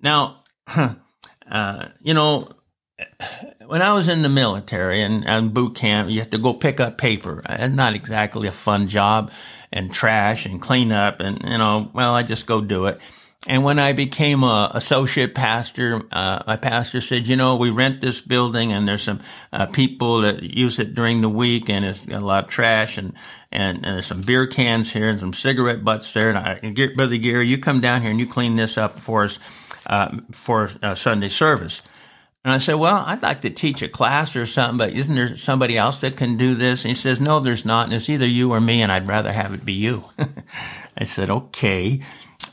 Now, 0.00 0.44
Uh, 1.52 1.88
you 2.00 2.14
know, 2.14 2.48
when 3.66 3.82
I 3.82 3.92
was 3.92 4.08
in 4.08 4.22
the 4.22 4.30
military 4.30 5.02
and, 5.02 5.26
and 5.26 5.52
boot 5.52 5.74
camp, 5.74 6.08
you 6.08 6.20
have 6.20 6.30
to 6.30 6.38
go 6.38 6.54
pick 6.54 6.80
up 6.80 6.96
paper. 6.96 7.42
It's 7.46 7.76
not 7.76 7.94
exactly 7.94 8.48
a 8.48 8.52
fun 8.52 8.88
job 8.88 9.30
and 9.70 9.92
trash 9.92 10.46
and 10.46 10.62
clean 10.62 10.92
up 10.92 11.20
and, 11.20 11.42
you 11.44 11.58
know, 11.58 11.90
well, 11.92 12.14
I 12.14 12.22
just 12.22 12.46
go 12.46 12.62
do 12.62 12.86
it. 12.86 12.98
And 13.48 13.64
when 13.64 13.80
I 13.80 13.92
became 13.92 14.44
a 14.44 14.70
associate 14.72 15.34
pastor, 15.34 16.02
uh, 16.12 16.44
my 16.46 16.56
pastor 16.56 17.00
said, 17.00 17.26
you 17.26 17.34
know, 17.34 17.56
we 17.56 17.70
rent 17.70 18.00
this 18.00 18.20
building 18.20 18.72
and 18.72 18.86
there's 18.86 19.02
some 19.02 19.20
uh, 19.52 19.66
people 19.66 20.20
that 20.20 20.44
use 20.44 20.78
it 20.78 20.94
during 20.94 21.22
the 21.22 21.28
week 21.28 21.68
and 21.68 21.84
it's 21.84 22.06
got 22.06 22.22
a 22.22 22.24
lot 22.24 22.44
of 22.44 22.50
trash 22.50 22.98
and, 22.98 23.14
and, 23.50 23.78
and 23.78 23.96
there's 23.96 24.06
some 24.06 24.22
beer 24.22 24.46
cans 24.46 24.92
here 24.92 25.08
and 25.08 25.18
some 25.18 25.32
cigarette 25.32 25.82
butts 25.82 26.12
there. 26.12 26.30
And 26.30 26.38
I, 26.38 26.94
Brother 26.94 27.16
Gary, 27.16 27.48
you 27.48 27.58
come 27.58 27.80
down 27.80 28.02
here 28.02 28.12
and 28.12 28.20
you 28.20 28.28
clean 28.28 28.54
this 28.54 28.78
up 28.78 29.00
for 29.00 29.24
us 29.24 29.40
uh, 29.86 30.18
for 30.30 30.70
uh, 30.80 30.94
Sunday 30.94 31.28
service. 31.28 31.82
And 32.44 32.52
I 32.52 32.58
said, 32.58 32.74
Well, 32.74 33.04
I'd 33.06 33.22
like 33.22 33.42
to 33.42 33.50
teach 33.50 33.82
a 33.82 33.88
class 33.88 34.34
or 34.34 34.46
something, 34.46 34.78
but 34.78 34.92
isn't 34.92 35.14
there 35.14 35.36
somebody 35.36 35.76
else 35.78 36.00
that 36.00 36.16
can 36.16 36.36
do 36.36 36.54
this? 36.54 36.84
And 36.84 36.90
he 36.90 37.00
says, 37.00 37.20
No, 37.20 37.40
there's 37.40 37.64
not. 37.64 37.84
And 37.84 37.94
it's 37.94 38.08
either 38.08 38.26
you 38.26 38.52
or 38.52 38.60
me, 38.60 38.82
and 38.82 38.90
I'd 38.90 39.06
rather 39.06 39.32
have 39.32 39.54
it 39.54 39.64
be 39.64 39.74
you. 39.74 40.04
I 40.96 41.04
said, 41.04 41.30
Okay. 41.30 42.00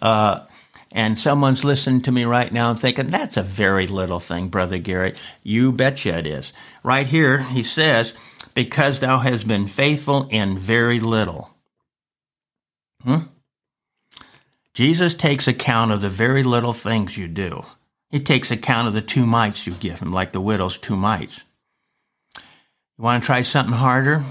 Uh, 0.01 0.45
and 0.91 1.19
someone's 1.19 1.63
listening 1.63 2.01
to 2.01 2.11
me 2.11 2.23
right 2.23 2.51
now 2.51 2.71
and 2.71 2.79
thinking, 2.79 3.07
That's 3.07 3.37
a 3.37 3.43
very 3.43 3.87
little 3.87 4.19
thing, 4.19 4.47
Brother 4.47 4.77
Garrett. 4.77 5.17
You 5.43 5.71
betcha 5.71 6.17
it 6.17 6.27
is. 6.27 6.53
Right 6.83 7.07
here, 7.07 7.39
he 7.39 7.63
says, 7.63 8.13
Because 8.55 8.99
thou 8.99 9.19
hast 9.19 9.47
been 9.47 9.67
faithful 9.67 10.27
in 10.29 10.57
very 10.57 10.99
little. 10.99 11.51
Hmm? 13.03 13.27
Jesus 14.73 15.13
takes 15.13 15.47
account 15.47 15.91
of 15.91 16.01
the 16.01 16.09
very 16.09 16.43
little 16.43 16.73
things 16.73 17.17
you 17.17 17.27
do. 17.27 17.65
He 18.09 18.19
takes 18.19 18.49
account 18.49 18.87
of 18.87 18.93
the 18.93 19.01
two 19.01 19.25
mites 19.25 19.67
you 19.67 19.73
give 19.73 19.99
him, 19.99 20.11
like 20.11 20.31
the 20.31 20.41
widow's 20.41 20.77
two 20.77 20.95
mites. 20.95 21.41
You 22.35 23.03
want 23.03 23.23
to 23.23 23.25
try 23.25 23.43
something 23.43 23.75
harder? 23.75 24.23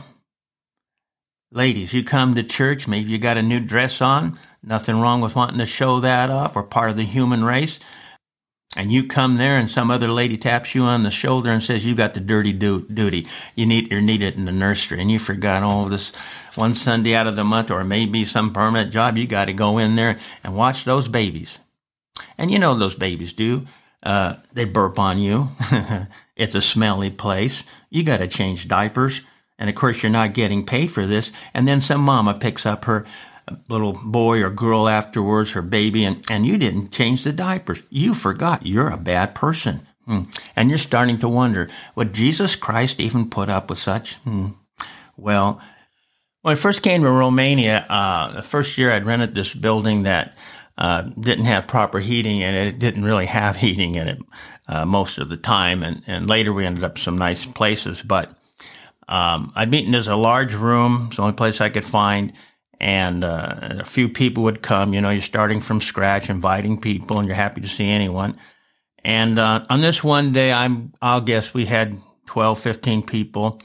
Ladies, 1.51 1.95
you 1.95 2.05
come 2.05 2.35
to 2.35 2.43
church, 2.43 2.87
maybe 2.87 3.11
you 3.11 3.17
got 3.17 3.39
a 3.39 3.43
new 3.43 3.59
dress 3.59 4.03
on, 4.03 4.39
nothing 4.63 5.01
wrong 5.01 5.23
with 5.23 5.35
wanting 5.35 5.59
to 5.59 5.65
show 5.65 5.99
that 6.01 6.29
off 6.29 6.55
or 6.55 6.63
part 6.63 6.91
of 6.91 6.97
the 6.99 7.05
human 7.05 7.43
race. 7.43 7.81
And 8.77 8.93
you 8.93 9.07
come 9.07 9.37
there 9.37 9.57
and 9.57 9.71
some 9.71 9.91
other 9.91 10.09
lady 10.09 10.37
taps 10.37 10.75
you 10.75 10.83
on 10.83 11.05
the 11.05 11.11
shoulder 11.11 11.51
and 11.51 11.63
says, 11.63 11.87
you 11.87 11.95
got 11.95 12.13
the 12.13 12.21
dirty 12.21 12.53
do- 12.53 12.87
duty. 12.89 13.27
You 13.55 13.65
need, 13.65 13.91
you're 13.91 14.03
needed 14.03 14.35
in 14.37 14.45
the 14.45 14.53
nursery 14.53 15.01
and 15.01 15.11
you 15.11 15.19
forgot 15.19 15.63
all 15.63 15.87
this 15.87 16.13
one 16.55 16.75
Sunday 16.75 17.15
out 17.15 17.27
of 17.27 17.35
the 17.35 17.45
month 17.45 17.71
or 17.71 17.83
maybe 17.83 18.27
some 18.27 18.53
permanent 18.53 18.93
job, 18.93 19.17
you 19.17 19.27
got 19.27 19.47
to 19.47 19.55
go 19.55 19.79
in 19.79 19.97
there 19.97 20.19
and 20.45 20.55
watch 20.55 20.85
those 20.85 21.09
babies. 21.09 21.61
And 22.37 22.51
you 22.51 22.59
know 22.59 22.75
those 22.75 22.95
babies 22.95 23.33
do. 23.33 23.67
Uh, 24.03 24.35
they 24.53 24.67
burp 24.67 24.99
on 24.99 25.19
you. 25.19 25.49
it's 26.37 26.55
a 26.55 26.61
smelly 26.61 27.11
place. 27.11 27.63
You 27.89 28.03
got 28.03 28.19
to 28.19 28.29
change 28.29 28.69
diapers. 28.69 29.23
And 29.59 29.69
of 29.69 29.77
course, 29.77 30.03
you're 30.03 30.11
not 30.11 30.35
getting 30.35 30.65
paid 30.65 30.93
for 30.93 31.07
this. 31.07 31.33
And 31.53 31.67
then 31.67 31.81
some 31.81 32.01
mama 32.01 32.35
picks 32.35 32.65
up 32.65 32.85
her 32.85 33.05
little 33.69 33.93
boy 33.93 34.43
or 34.43 34.51
girl 34.51 34.89
afterwards, 34.89 35.53
her 35.53 35.63
baby, 35.63 36.05
and, 36.05 36.25
and 36.31 36.47
you 36.47 36.57
didn't 36.57 36.93
change 36.93 37.25
the 37.25 37.33
diapers. 37.33 37.83
You 37.91 38.15
forgot. 38.15 38.67
You're 38.67 38.91
a 38.91 38.97
bad 38.97 39.35
person. 39.35 39.87
Hmm. 40.07 40.23
And 40.57 40.69
you're 40.69 40.79
starting 40.79 41.19
to 41.19 41.29
wonder, 41.29 41.69
would 41.95 42.15
Jesus 42.15 42.57
Christ 42.57 43.01
even 43.01 43.29
put 43.29 43.49
up 43.49 43.69
with 43.69 43.79
such? 43.79 44.15
Hmm. 44.17 44.49
Well, 45.17 45.61
when 46.43 46.53
I 46.53 46.55
first 46.55 46.83
came 46.83 47.03
to 47.03 47.11
Romania, 47.11 47.85
uh, 47.89 48.33
the 48.33 48.43
first 48.43 48.79
year 48.79 48.93
I'd 48.93 49.05
rented 49.05 49.35
this 49.35 49.53
building 49.53 50.05
that 50.05 50.37
uh, 50.79 51.03
didn't 51.03 51.47
have 51.47 51.67
proper 51.67 51.99
heating 51.99 52.41
in 52.41 52.55
it. 52.55 52.69
It 52.69 52.79
didn't 52.79 53.05
really 53.05 53.27
have 53.27 53.57
heating 53.65 53.97
in 53.97 54.09
it 54.09 54.19
uh, 54.69 54.85
most 54.87 55.19
of 55.19 55.29
the 55.29 55.37
time. 55.37 55.83
And, 55.83 56.03
and 56.07 56.29
later 56.29 56.53
we 56.53 56.65
ended 56.65 56.85
up 56.85 56.99
some 56.99 57.19
nice 57.19 57.45
places. 57.45 58.01
But 58.01 58.38
um, 59.09 59.53
I'd 59.57 59.71
meet 59.71 59.87
in 59.87 59.93
this 59.93 60.07
a 60.07 60.17
large 60.17 60.55
room. 60.55 61.07
It's 61.09 61.17
the 61.17 61.23
only 61.23 61.35
place 61.35 61.61
I 61.61 61.71
could 61.71 61.85
find. 61.85 62.33
And 62.81 63.25
uh, 63.25 63.57
a 63.81 63.85
few 63.85 64.09
people 64.09 64.45
would 64.45 64.63
come. 64.63 64.95
You 64.95 65.01
know, 65.01 65.11
you're 65.11 65.23
starting 65.23 65.61
from 65.61 65.81
scratch, 65.81 66.31
inviting 66.31 66.81
people, 66.81 67.19
and 67.19 67.27
you're 67.27 67.35
happy 67.35 67.61
to 67.61 67.69
see 67.69 67.89
anyone. 67.89 68.39
And 69.05 69.39
uh, 69.39 69.65
on 69.69 69.81
this 69.81 70.05
one 70.05 70.33
day, 70.33 70.53
I'm, 70.53 70.93
I'll 71.01 71.21
guess 71.21 71.55
we 71.55 71.67
had 71.67 72.01
12, 72.27 72.61
15 72.61 73.03
people. 73.05 73.61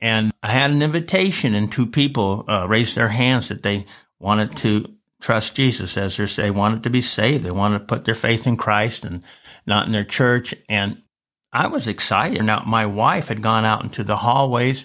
And 0.00 0.32
I 0.42 0.48
had 0.48 0.70
an 0.70 0.80
invitation, 0.80 1.54
and 1.54 1.70
two 1.70 1.86
people 1.86 2.44
uh, 2.48 2.66
raised 2.68 2.94
their 2.94 3.08
hands 3.08 3.48
that 3.48 3.62
they 3.62 3.84
wanted 4.18 4.56
to 4.58 4.94
trust 5.20 5.56
Jesus 5.56 5.96
as 5.96 6.16
they 6.16 6.26
say, 6.26 6.50
wanted 6.50 6.84
to 6.84 6.90
be 6.90 7.02
saved. 7.02 7.44
They 7.44 7.50
wanted 7.50 7.80
to 7.80 7.84
put 7.84 8.04
their 8.04 8.14
faith 8.14 8.46
in 8.46 8.56
Christ 8.56 9.04
and 9.04 9.22
not 9.66 9.86
in 9.86 9.92
their 9.92 10.04
church. 10.04 10.54
And 10.68 11.02
I 11.52 11.66
was 11.66 11.88
excited. 11.88 12.42
Now, 12.42 12.62
my 12.66 12.84
wife 12.84 13.28
had 13.28 13.42
gone 13.42 13.64
out 13.64 13.82
into 13.82 14.04
the 14.04 14.16
hallways. 14.16 14.84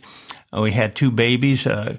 Uh, 0.55 0.61
we 0.61 0.71
had 0.71 0.95
two 0.95 1.11
babies. 1.11 1.67
Uh, 1.67 1.97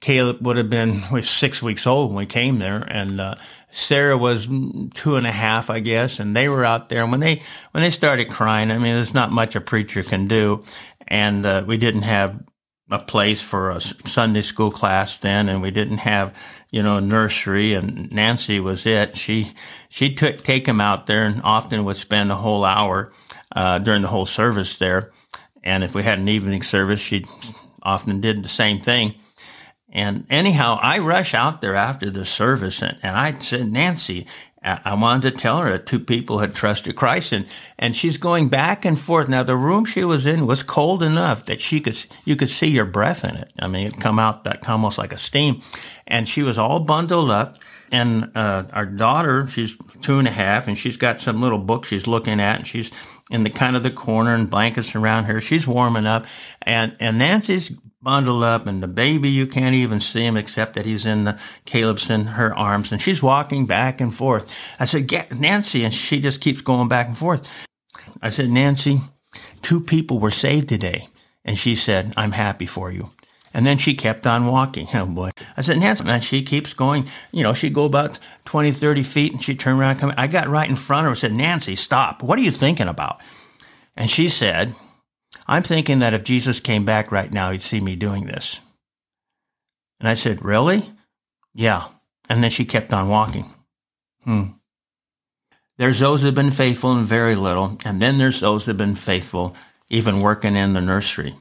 Caleb 0.00 0.44
would 0.44 0.56
have 0.56 0.68
been 0.68 1.02
was 1.12 1.30
six 1.30 1.62
weeks 1.62 1.86
old 1.86 2.10
when 2.10 2.18
we 2.18 2.26
came 2.26 2.58
there, 2.58 2.84
and 2.88 3.20
uh, 3.20 3.36
Sarah 3.70 4.18
was 4.18 4.46
two 4.46 5.16
and 5.16 5.26
a 5.26 5.32
half, 5.32 5.70
I 5.70 5.80
guess. 5.80 6.20
And 6.20 6.36
they 6.36 6.48
were 6.48 6.64
out 6.64 6.88
there. 6.88 7.02
And 7.02 7.10
when 7.10 7.20
they 7.20 7.42
when 7.70 7.82
they 7.82 7.90
started 7.90 8.28
crying, 8.28 8.70
I 8.70 8.78
mean, 8.78 8.94
there's 8.94 9.14
not 9.14 9.32
much 9.32 9.56
a 9.56 9.60
preacher 9.60 10.02
can 10.02 10.28
do. 10.28 10.64
And 11.08 11.46
uh, 11.46 11.64
we 11.66 11.76
didn't 11.78 12.02
have 12.02 12.42
a 12.90 12.98
place 12.98 13.40
for 13.40 13.70
a 13.70 13.80
Sunday 13.80 14.42
school 14.42 14.70
class 14.70 15.16
then, 15.16 15.48
and 15.48 15.62
we 15.62 15.70
didn't 15.70 15.98
have, 15.98 16.36
you 16.70 16.82
know, 16.82 16.98
a 16.98 17.00
nursery. 17.00 17.72
And 17.72 18.12
Nancy 18.12 18.60
was 18.60 18.84
it. 18.84 19.16
She 19.16 19.54
she 19.88 20.14
took 20.14 20.42
take 20.42 20.66
him 20.66 20.80
out 20.80 21.06
there, 21.06 21.24
and 21.24 21.40
often 21.44 21.84
would 21.84 21.96
spend 21.96 22.30
a 22.30 22.36
whole 22.36 22.64
hour 22.64 23.10
uh, 23.54 23.78
during 23.78 24.02
the 24.02 24.08
whole 24.08 24.26
service 24.26 24.76
there. 24.78 25.12
And 25.62 25.84
if 25.84 25.94
we 25.94 26.02
had 26.02 26.18
an 26.18 26.28
evening 26.28 26.62
service, 26.62 27.00
she 27.00 27.26
often 27.82 28.20
did 28.20 28.42
the 28.42 28.48
same 28.48 28.80
thing. 28.80 29.14
And 29.92 30.26
anyhow, 30.30 30.78
I 30.80 30.98
rush 30.98 31.34
out 31.34 31.60
there 31.60 31.74
after 31.74 32.10
the 32.10 32.24
service, 32.24 32.80
and, 32.80 32.98
and 33.02 33.16
I 33.16 33.38
said, 33.38 33.70
Nancy, 33.70 34.26
I 34.64 34.94
wanted 34.94 35.22
to 35.22 35.36
tell 35.36 35.58
her 35.58 35.70
that 35.70 35.86
two 35.86 35.98
people 35.98 36.38
had 36.38 36.54
trusted 36.54 36.94
Christ, 36.94 37.32
and, 37.32 37.46
and 37.80 37.96
she's 37.96 38.16
going 38.16 38.48
back 38.48 38.84
and 38.84 38.98
forth. 38.98 39.28
Now, 39.28 39.42
the 39.42 39.56
room 39.56 39.84
she 39.84 40.04
was 40.04 40.24
in 40.24 40.46
was 40.46 40.62
cold 40.62 41.02
enough 41.02 41.46
that 41.46 41.60
she 41.60 41.80
could 41.80 41.98
you 42.24 42.36
could 42.36 42.48
see 42.48 42.68
your 42.68 42.84
breath 42.84 43.24
in 43.24 43.36
it. 43.36 43.52
I 43.58 43.66
mean, 43.66 43.88
it 43.88 43.98
come 43.98 44.20
out 44.20 44.44
that 44.44 44.68
almost 44.68 44.98
like 44.98 45.12
a 45.12 45.18
steam, 45.18 45.62
and 46.06 46.28
she 46.28 46.44
was 46.44 46.58
all 46.58 46.78
bundled 46.78 47.30
up. 47.30 47.58
And 47.90 48.30
uh, 48.36 48.64
our 48.72 48.86
daughter, 48.86 49.48
she's 49.48 49.76
two 50.00 50.20
and 50.20 50.28
a 50.28 50.32
half, 50.32 50.68
and 50.68 50.78
she's 50.78 50.96
got 50.96 51.20
some 51.20 51.42
little 51.42 51.58
book 51.58 51.84
she's 51.84 52.06
looking 52.06 52.40
at, 52.40 52.58
and 52.58 52.66
she's 52.66 52.92
in 53.32 53.42
the 53.42 53.50
kind 53.50 53.74
of 53.74 53.82
the 53.82 53.90
corner, 53.90 54.34
and 54.34 54.48
blankets 54.48 54.94
around 54.94 55.24
her. 55.24 55.40
She's 55.40 55.66
warming 55.66 56.06
up, 56.06 56.26
and 56.62 56.94
and 57.00 57.18
Nancy's 57.18 57.72
bundled 58.02 58.42
up 58.42 58.66
and 58.66 58.82
the 58.82 58.88
baby 58.88 59.28
you 59.30 59.46
can't 59.46 59.76
even 59.76 60.00
see 60.00 60.26
him 60.26 60.36
except 60.36 60.74
that 60.74 60.84
he's 60.84 61.06
in 61.06 61.24
the 61.24 61.38
Caleb's 61.64 62.10
in 62.10 62.26
her 62.26 62.52
arms 62.52 62.90
and 62.90 63.00
she's 63.00 63.22
walking 63.22 63.64
back 63.64 64.00
and 64.00 64.12
forth. 64.12 64.52
I 64.80 64.86
said, 64.86 65.06
Get 65.06 65.38
Nancy, 65.38 65.84
and 65.84 65.94
she 65.94 66.18
just 66.20 66.40
keeps 66.40 66.60
going 66.60 66.88
back 66.88 67.06
and 67.06 67.16
forth. 67.16 67.48
I 68.20 68.30
said, 68.30 68.50
Nancy, 68.50 69.00
two 69.62 69.80
people 69.80 70.18
were 70.18 70.30
saved 70.30 70.68
today. 70.68 71.08
And 71.44 71.58
she 71.58 71.74
said, 71.74 72.14
I'm 72.16 72.32
happy 72.32 72.66
for 72.66 72.90
you. 72.92 73.10
And 73.54 73.66
then 73.66 73.78
she 73.78 73.94
kept 73.94 74.26
on 74.26 74.46
walking. 74.46 74.88
Oh 74.94 75.06
boy. 75.06 75.30
I 75.56 75.62
said, 75.62 75.78
Nancy, 75.78 76.04
man, 76.04 76.20
she 76.20 76.42
keeps 76.42 76.72
going. 76.74 77.08
You 77.32 77.42
know, 77.42 77.54
she'd 77.54 77.74
go 77.74 77.84
about 77.84 78.18
20, 78.44 78.72
30 78.72 79.02
feet 79.02 79.32
and 79.32 79.42
she'd 79.42 79.60
turn 79.60 79.78
around 79.78 79.92
and 79.92 80.00
come. 80.00 80.14
I 80.16 80.26
got 80.26 80.48
right 80.48 80.68
in 80.68 80.76
front 80.76 81.00
of 81.00 81.04
her 81.04 81.10
and 81.10 81.18
said, 81.18 81.32
Nancy, 81.32 81.76
stop. 81.76 82.22
What 82.22 82.38
are 82.38 82.42
you 82.42 82.50
thinking 82.50 82.88
about? 82.88 83.20
And 83.96 84.08
she 84.08 84.28
said, 84.28 84.74
I'm 85.46 85.62
thinking 85.62 85.98
that 85.98 86.14
if 86.14 86.24
Jesus 86.24 86.60
came 86.60 86.84
back 86.84 87.10
right 87.10 87.32
now, 87.32 87.50
he'd 87.50 87.62
see 87.62 87.80
me 87.80 87.96
doing 87.96 88.26
this. 88.26 88.58
And 89.98 90.08
I 90.08 90.14
said, 90.14 90.44
Really? 90.44 90.90
Yeah. 91.54 91.88
And 92.28 92.42
then 92.42 92.50
she 92.50 92.64
kept 92.64 92.92
on 92.92 93.08
walking. 93.08 93.46
Hmm. 94.24 94.44
There's 95.78 95.98
those 95.98 96.22
have 96.22 96.34
been 96.34 96.50
faithful 96.50 96.92
in 96.92 97.04
very 97.04 97.34
little, 97.34 97.78
and 97.84 98.00
then 98.00 98.18
there's 98.18 98.40
those 98.40 98.66
have 98.66 98.76
been 98.76 98.94
faithful 98.94 99.56
even 99.90 100.20
working 100.20 100.54
in 100.54 100.74
the 100.74 100.80
nursery. 100.80 101.34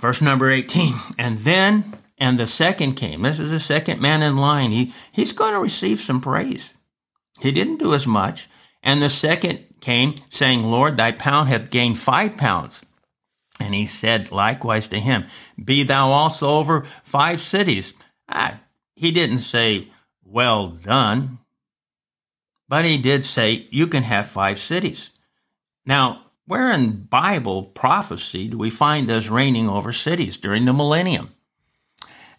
Verse 0.00 0.20
number 0.20 0.50
18. 0.50 0.94
And 1.18 1.40
then, 1.40 1.94
and 2.18 2.38
the 2.38 2.46
second 2.46 2.94
came. 2.94 3.22
This 3.22 3.38
is 3.38 3.50
the 3.50 3.60
second 3.60 4.00
man 4.00 4.22
in 4.22 4.36
line. 4.36 4.70
He, 4.70 4.92
he's 5.12 5.32
going 5.32 5.54
to 5.54 5.60
receive 5.60 6.00
some 6.00 6.20
praise. 6.20 6.74
He 7.40 7.52
didn't 7.52 7.78
do 7.78 7.94
as 7.94 8.06
much. 8.06 8.48
And 8.82 9.02
the 9.02 9.10
second 9.10 9.64
came, 9.80 10.14
saying, 10.30 10.62
Lord, 10.62 10.96
thy 10.96 11.12
pound 11.12 11.48
hath 11.48 11.70
gained 11.70 11.98
five 11.98 12.36
pounds. 12.36 12.82
And 13.60 13.74
he 13.74 13.86
said 13.86 14.32
likewise 14.32 14.88
to 14.88 15.00
him, 15.00 15.26
Be 15.62 15.84
thou 15.84 16.10
also 16.10 16.48
over 16.48 16.86
five 17.02 17.40
cities. 17.40 17.94
Ah, 18.28 18.60
he 18.96 19.10
didn't 19.10 19.38
say, 19.38 19.88
Well 20.24 20.68
done, 20.68 21.38
but 22.68 22.84
he 22.84 22.98
did 22.98 23.24
say, 23.24 23.68
You 23.70 23.86
can 23.86 24.02
have 24.02 24.28
five 24.28 24.60
cities. 24.60 25.10
Now, 25.86 26.23
where 26.46 26.70
in 26.70 27.04
Bible 27.04 27.64
prophecy 27.64 28.48
do 28.48 28.58
we 28.58 28.70
find 28.70 29.10
us 29.10 29.28
reigning 29.28 29.68
over 29.68 29.92
cities 29.92 30.36
during 30.36 30.64
the 30.64 30.72
millennium? 30.72 31.34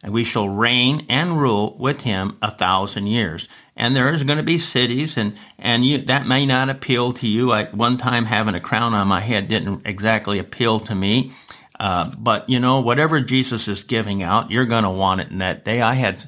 And 0.03 0.13
we 0.13 0.23
shall 0.23 0.47
reign 0.47 1.05
and 1.09 1.39
rule 1.39 1.75
with 1.79 2.01
him 2.01 2.37
a 2.41 2.51
thousand 2.51 3.07
years. 3.07 3.47
And 3.75 3.95
there's 3.95 4.23
going 4.23 4.37
to 4.37 4.43
be 4.43 4.59
cities 4.59 5.17
and 5.17 5.35
and 5.57 5.83
you, 5.83 5.97
that 6.03 6.27
may 6.27 6.45
not 6.45 6.69
appeal 6.69 7.13
to 7.13 7.27
you. 7.27 7.51
I, 7.51 7.65
one 7.65 7.97
time 7.97 8.25
having 8.25 8.53
a 8.53 8.59
crown 8.59 8.93
on 8.93 9.07
my 9.07 9.21
head 9.21 9.47
didn't 9.47 9.81
exactly 9.85 10.37
appeal 10.37 10.79
to 10.81 10.93
me. 10.93 11.33
Uh, 11.79 12.11
but 12.17 12.47
you 12.49 12.57
know 12.57 12.79
whatever 12.79 13.19
jesus 13.19 13.67
is 13.67 13.83
giving 13.83 14.23
out 14.23 14.49
you're 14.49 14.65
going 14.65 14.85
to 14.85 14.89
want 14.89 15.21
it 15.21 15.29
in 15.29 15.39
that 15.39 15.65
day. 15.65 15.81
I 15.81 15.95
had 15.95 16.23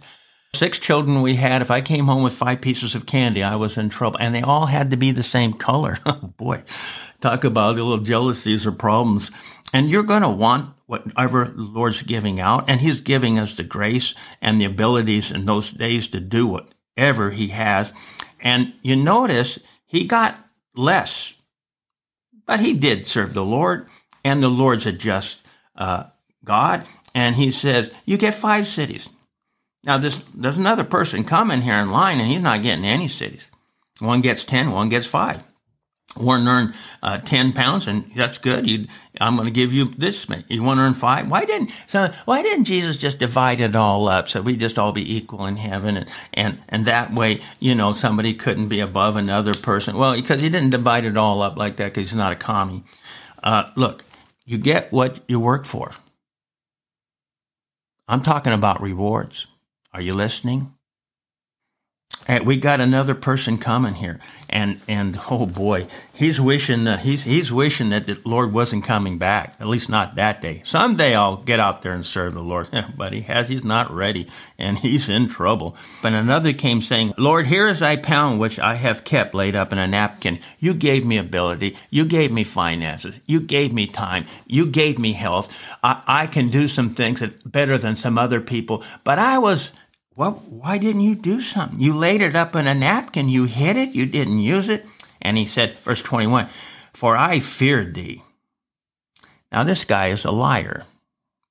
six 0.57 0.79
children 0.79 1.21
we 1.21 1.35
had. 1.35 1.61
If 1.61 1.71
i 1.71 1.81
came 1.81 2.05
home 2.05 2.23
with 2.23 2.33
five 2.33 2.61
pieces 2.61 2.95
of 2.95 3.05
candy 3.05 3.43
i 3.43 3.55
was 3.55 3.77
in 3.77 3.89
trouble. 3.89 4.19
And 4.19 4.33
they 4.33 4.41
all 4.41 4.65
had 4.65 4.91
to 4.91 4.97
be 4.97 5.11
the 5.11 5.23
same 5.23 5.53
color. 5.53 5.99
Oh 6.05 6.33
boy. 6.37 6.63
Talk 7.21 7.43
about 7.43 7.75
the 7.75 7.83
little 7.83 8.03
jealousies 8.03 8.65
or 8.65 8.71
problems. 8.71 9.31
And 9.73 9.89
you're 9.89 10.03
going 10.03 10.21
to 10.21 10.29
want 10.29 10.73
whatever 10.85 11.45
the 11.45 11.61
lord's 11.61 12.01
giving 12.01 12.39
out. 12.39 12.69
And 12.69 12.81
he's 12.81 13.01
giving 13.01 13.37
us 13.37 13.53
the 13.55 13.63
grace 13.63 14.15
and 14.41 14.59
the 14.59 14.65
abilities 14.65 15.31
in 15.31 15.45
those 15.45 15.71
days 15.71 16.07
to 16.09 16.19
do 16.19 16.47
whatever 16.47 17.31
he 17.31 17.49
has. 17.49 17.93
And 18.39 18.73
you 18.81 18.95
notice 18.95 19.59
he 19.85 20.05
got 20.05 20.37
less, 20.75 21.33
but 22.45 22.59
he 22.59 22.73
did 22.73 23.07
serve 23.07 23.33
the 23.33 23.43
Lord, 23.43 23.87
and 24.23 24.41
the 24.41 24.49
Lord's 24.49 24.85
a 24.85 24.91
just 24.91 25.41
uh, 25.75 26.05
God. 26.43 26.85
And 27.15 27.35
he 27.35 27.51
says, 27.51 27.91
You 28.05 28.17
get 28.17 28.33
five 28.33 28.67
cities. 28.67 29.09
Now, 29.87 29.97
this, 29.97 30.23
there's 30.35 30.57
another 30.57 30.83
person 30.83 31.23
coming 31.23 31.61
here 31.61 31.75
in 31.75 31.89
line, 31.89 32.19
and 32.19 32.29
he's 32.29 32.41
not 32.41 32.61
getting 32.61 32.83
any 32.83 33.07
cities. 33.07 33.49
One 33.99 34.19
gets 34.19 34.43
10, 34.43 34.71
one 34.71 34.89
gets 34.89 35.07
five. 35.07 35.41
Want 36.17 36.43
to 36.43 36.49
earn 36.49 36.73
uh, 37.01 37.19
10 37.19 37.53
pounds 37.53 37.85
and 37.85 38.09
that's 38.15 38.39
good. 38.39 38.67
You 38.67 38.87
i'm 39.21 39.35
going 39.35 39.45
to 39.45 39.51
give 39.51 39.71
you 39.71 39.85
this 39.97 40.27
many. 40.27 40.45
You 40.47 40.63
want 40.63 40.79
to 40.79 40.81
earn 40.81 40.95
five? 40.95 41.29
Why 41.29 41.45
didn't 41.45 41.69
so 41.85 42.11
why 42.25 42.41
didn't 42.41 42.63
jesus 42.63 42.97
just 42.97 43.19
divide 43.19 43.59
it 43.59 43.75
all 43.75 44.07
up 44.07 44.27
so 44.27 44.41
we 44.41 44.55
just 44.55 44.79
all 44.79 44.91
be 44.91 45.15
equal 45.15 45.45
in 45.45 45.57
heaven? 45.57 45.95
And 45.95 46.09
and 46.33 46.59
and 46.69 46.85
that 46.85 47.13
way 47.13 47.41
you 47.59 47.75
know 47.75 47.93
somebody 47.93 48.33
couldn't 48.33 48.69
be 48.69 48.79
above 48.79 49.15
another 49.15 49.53
person. 49.53 49.95
Well 49.95 50.15
because 50.15 50.41
he 50.41 50.49
didn't 50.49 50.71
divide 50.71 51.05
it 51.05 51.17
all 51.17 51.43
up 51.43 51.55
like 51.55 51.75
that 51.75 51.93
because 51.93 52.09
he's 52.09 52.15
not 52.15 52.31
a 52.31 52.35
commie. 52.35 52.83
Uh, 53.43 53.69
look 53.75 54.03
you 54.43 54.57
get 54.57 54.91
what 54.91 55.19
you 55.27 55.39
work 55.39 55.65
for. 55.65 55.91
I'm 58.07 58.23
talking 58.23 58.53
about 58.53 58.81
rewards 58.81 59.45
are 59.97 60.01
you 60.01 60.13
listening 60.13 60.77
and 62.27 62.45
we 62.45 62.57
got 62.57 62.81
another 62.81 63.15
person 63.15 63.57
coming 63.57 63.93
here, 63.93 64.19
and 64.49 64.81
and 64.87 65.17
oh 65.31 65.45
boy, 65.45 65.87
he's 66.13 66.41
wishing 66.41 66.83
that 66.83 66.99
he's 66.99 67.23
he's 67.23 67.51
wishing 67.51 67.89
that 67.89 68.05
the 68.05 68.19
Lord 68.25 68.51
wasn't 68.51 68.83
coming 68.83 69.17
back. 69.17 69.55
At 69.61 69.67
least 69.67 69.87
not 69.87 70.15
that 70.15 70.41
day. 70.41 70.61
Someday 70.65 71.15
I'll 71.15 71.37
get 71.37 71.61
out 71.61 71.83
there 71.83 71.93
and 71.93 72.05
serve 72.05 72.33
the 72.33 72.41
Lord, 72.41 72.67
but 72.97 73.13
he 73.13 73.21
has. 73.21 73.47
He's 73.47 73.63
not 73.63 73.91
ready, 73.91 74.27
and 74.57 74.77
he's 74.79 75.07
in 75.07 75.29
trouble. 75.29 75.77
But 76.01 76.13
another 76.13 76.51
came 76.51 76.81
saying, 76.81 77.13
"Lord, 77.17 77.47
here 77.47 77.67
is 77.67 77.79
thy 77.79 77.95
pound 77.95 78.39
which 78.41 78.59
I 78.59 78.75
have 78.75 79.05
kept 79.05 79.33
laid 79.33 79.55
up 79.55 79.71
in 79.71 79.79
a 79.79 79.87
napkin. 79.87 80.39
You 80.59 80.73
gave 80.73 81.05
me 81.05 81.17
ability. 81.17 81.77
You 81.89 82.03
gave 82.03 82.31
me 82.31 82.43
finances. 82.43 83.17
You 83.25 83.39
gave 83.39 83.71
me 83.71 83.87
time. 83.87 84.25
You 84.45 84.65
gave 84.65 84.99
me 84.99 85.13
health. 85.13 85.55
I, 85.81 86.03
I 86.05 86.27
can 86.27 86.49
do 86.49 86.67
some 86.67 86.93
things 86.93 87.21
that 87.21 87.49
better 87.49 87.77
than 87.77 87.95
some 87.95 88.17
other 88.17 88.41
people. 88.41 88.83
But 89.05 89.17
I 89.17 89.37
was." 89.37 89.71
Well, 90.17 90.43
why 90.49 90.79
didn't 90.79 91.01
you 91.01 91.13
do 91.13 91.41
something? 91.41 91.79
You 91.79 91.93
laid 91.93 92.21
it 92.21 92.35
up 92.35 92.55
in 92.55 92.65
a 92.65 92.73
napkin. 92.73 93.29
You 93.29 93.43
hid 93.43 93.77
it. 93.77 93.93
You 93.93 94.07
didn't 94.07 94.39
use 94.39 94.67
it. 94.67 94.83
And 95.21 95.37
he 95.37 95.45
said, 95.45 95.75
verse 95.75 96.01
21, 96.01 96.49
For 96.91 97.15
I 97.15 97.39
feared 97.39 97.93
thee. 97.93 98.23
Now, 99.51 99.63
this 99.63 99.85
guy 99.85 100.07
is 100.07 100.25
a 100.25 100.31
liar 100.31 100.85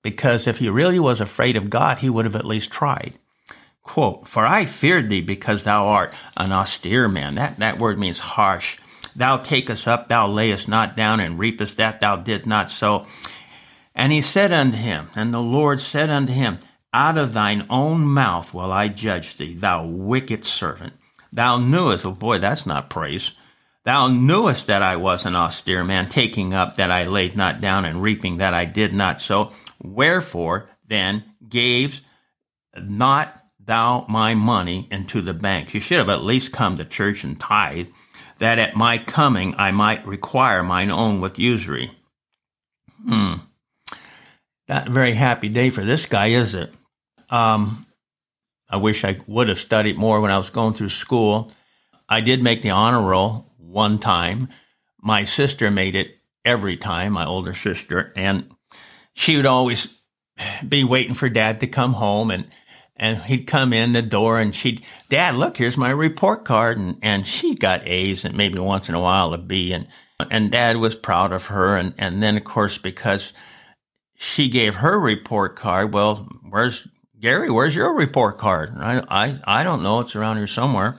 because 0.02 0.48
if 0.48 0.58
he 0.58 0.68
really 0.68 0.98
was 0.98 1.20
afraid 1.20 1.54
of 1.54 1.70
God, 1.70 1.98
he 1.98 2.10
would 2.10 2.24
have 2.24 2.34
at 2.34 2.44
least 2.44 2.72
tried. 2.72 3.14
Quote, 3.84 4.26
For 4.26 4.44
I 4.44 4.64
feared 4.64 5.10
thee 5.10 5.20
because 5.20 5.62
thou 5.62 5.86
art 5.86 6.12
an 6.36 6.50
austere 6.50 7.06
man. 7.06 7.36
That, 7.36 7.60
that 7.60 7.78
word 7.78 8.00
means 8.00 8.18
harsh. 8.18 8.78
Thou 9.14 9.36
takest 9.36 9.86
up, 9.86 10.08
thou 10.08 10.26
layest 10.26 10.66
not 10.66 10.96
down, 10.96 11.20
and 11.20 11.38
reapest 11.38 11.76
that 11.76 12.00
thou 12.00 12.16
didst 12.16 12.46
not 12.46 12.72
sow. 12.72 13.06
And 13.94 14.12
he 14.12 14.20
said 14.20 14.52
unto 14.52 14.76
him, 14.76 15.08
and 15.14 15.32
the 15.32 15.40
Lord 15.40 15.80
said 15.80 16.10
unto 16.10 16.32
him, 16.32 16.58
Out 16.92 17.18
of 17.18 17.32
thine 17.32 17.66
own 17.68 18.06
mouth 18.06 18.54
will 18.54 18.72
I 18.72 18.88
judge 18.88 19.36
thee, 19.36 19.54
thou 19.54 19.86
wicked 19.86 20.44
servant. 20.44 20.94
Thou 21.32 21.58
knewest, 21.58 22.06
oh 22.06 22.12
boy, 22.12 22.38
that's 22.38 22.64
not 22.64 22.88
praise. 22.88 23.32
Thou 23.84 24.08
knewest 24.08 24.66
that 24.66 24.82
I 24.82 24.96
was 24.96 25.24
an 25.24 25.36
austere 25.36 25.84
man, 25.84 26.08
taking 26.08 26.54
up 26.54 26.76
that 26.76 26.90
I 26.90 27.04
laid 27.04 27.36
not 27.36 27.60
down, 27.60 27.84
and 27.84 28.02
reaping 28.02 28.38
that 28.38 28.54
I 28.54 28.64
did 28.64 28.92
not 28.92 29.20
sow. 29.20 29.52
Wherefore 29.82 30.68
then 30.88 31.24
gave 31.48 32.00
not 32.76 33.44
thou 33.60 34.06
my 34.08 34.34
money 34.34 34.88
into 34.90 35.20
the 35.20 35.34
bank. 35.34 35.74
You 35.74 35.80
should 35.80 35.98
have 35.98 36.08
at 36.08 36.24
least 36.24 36.52
come 36.52 36.76
to 36.76 36.84
church 36.84 37.24
and 37.24 37.38
tithe, 37.38 37.88
that 38.38 38.58
at 38.58 38.76
my 38.76 38.98
coming 38.98 39.54
I 39.56 39.70
might 39.70 40.06
require 40.06 40.62
mine 40.62 40.90
own 40.90 41.20
with 41.20 41.38
usury. 41.38 41.92
Hmm. 43.06 43.34
Not 44.68 44.88
a 44.88 44.90
very 44.90 45.12
happy 45.12 45.48
day 45.48 45.70
for 45.70 45.84
this 45.84 46.06
guy, 46.06 46.28
is 46.28 46.54
it? 46.54 46.72
Um, 47.30 47.86
I 48.68 48.76
wish 48.76 49.04
I 49.04 49.18
would 49.26 49.48
have 49.48 49.60
studied 49.60 49.96
more 49.96 50.20
when 50.20 50.30
I 50.30 50.38
was 50.38 50.50
going 50.50 50.74
through 50.74 50.88
school. 50.90 51.52
I 52.08 52.20
did 52.20 52.42
make 52.42 52.62
the 52.62 52.70
honor 52.70 53.02
roll 53.02 53.46
one 53.58 53.98
time. 53.98 54.48
My 55.00 55.24
sister 55.24 55.70
made 55.70 55.94
it 55.94 56.16
every 56.44 56.76
time, 56.76 57.12
my 57.12 57.26
older 57.26 57.54
sister, 57.54 58.12
and 58.16 58.50
she 59.14 59.36
would 59.36 59.46
always 59.46 59.88
be 60.68 60.84
waiting 60.84 61.14
for 61.14 61.28
dad 61.28 61.60
to 61.60 61.66
come 61.66 61.94
home 61.94 62.30
and 62.30 62.46
and 62.96 63.18
he'd 63.24 63.46
come 63.46 63.72
in 63.72 63.92
the 63.92 64.02
door 64.02 64.40
and 64.40 64.54
she'd, 64.54 64.82
Dad, 65.10 65.36
look, 65.36 65.58
here's 65.58 65.76
my 65.76 65.90
report 65.90 66.44
card. 66.44 66.78
And, 66.78 66.96
and 67.02 67.26
she 67.26 67.54
got 67.54 67.86
A's 67.86 68.24
and 68.24 68.36
maybe 68.36 68.58
once 68.58 68.88
in 68.88 68.94
a 68.94 69.00
while 69.00 69.34
a 69.34 69.38
B. 69.38 69.72
And, 69.72 69.86
and 70.30 70.50
dad 70.50 70.78
was 70.78 70.96
proud 70.96 71.32
of 71.32 71.46
her. 71.46 71.76
And, 71.76 71.92
and 71.98 72.22
then, 72.22 72.38
of 72.38 72.44
course, 72.44 72.78
because 72.78 73.34
she 74.16 74.48
gave 74.48 74.76
her 74.76 74.98
report 74.98 75.56
card, 75.56 75.92
well, 75.92 76.28
where's 76.48 76.88
Gary? 77.20 77.50
Where's 77.50 77.74
your 77.74 77.94
report 77.94 78.38
card? 78.38 78.74
I, 78.78 79.02
I, 79.08 79.38
I 79.60 79.64
don't 79.64 79.82
know. 79.82 80.00
It's 80.00 80.16
around 80.16 80.38
here 80.38 80.46
somewhere. 80.46 80.96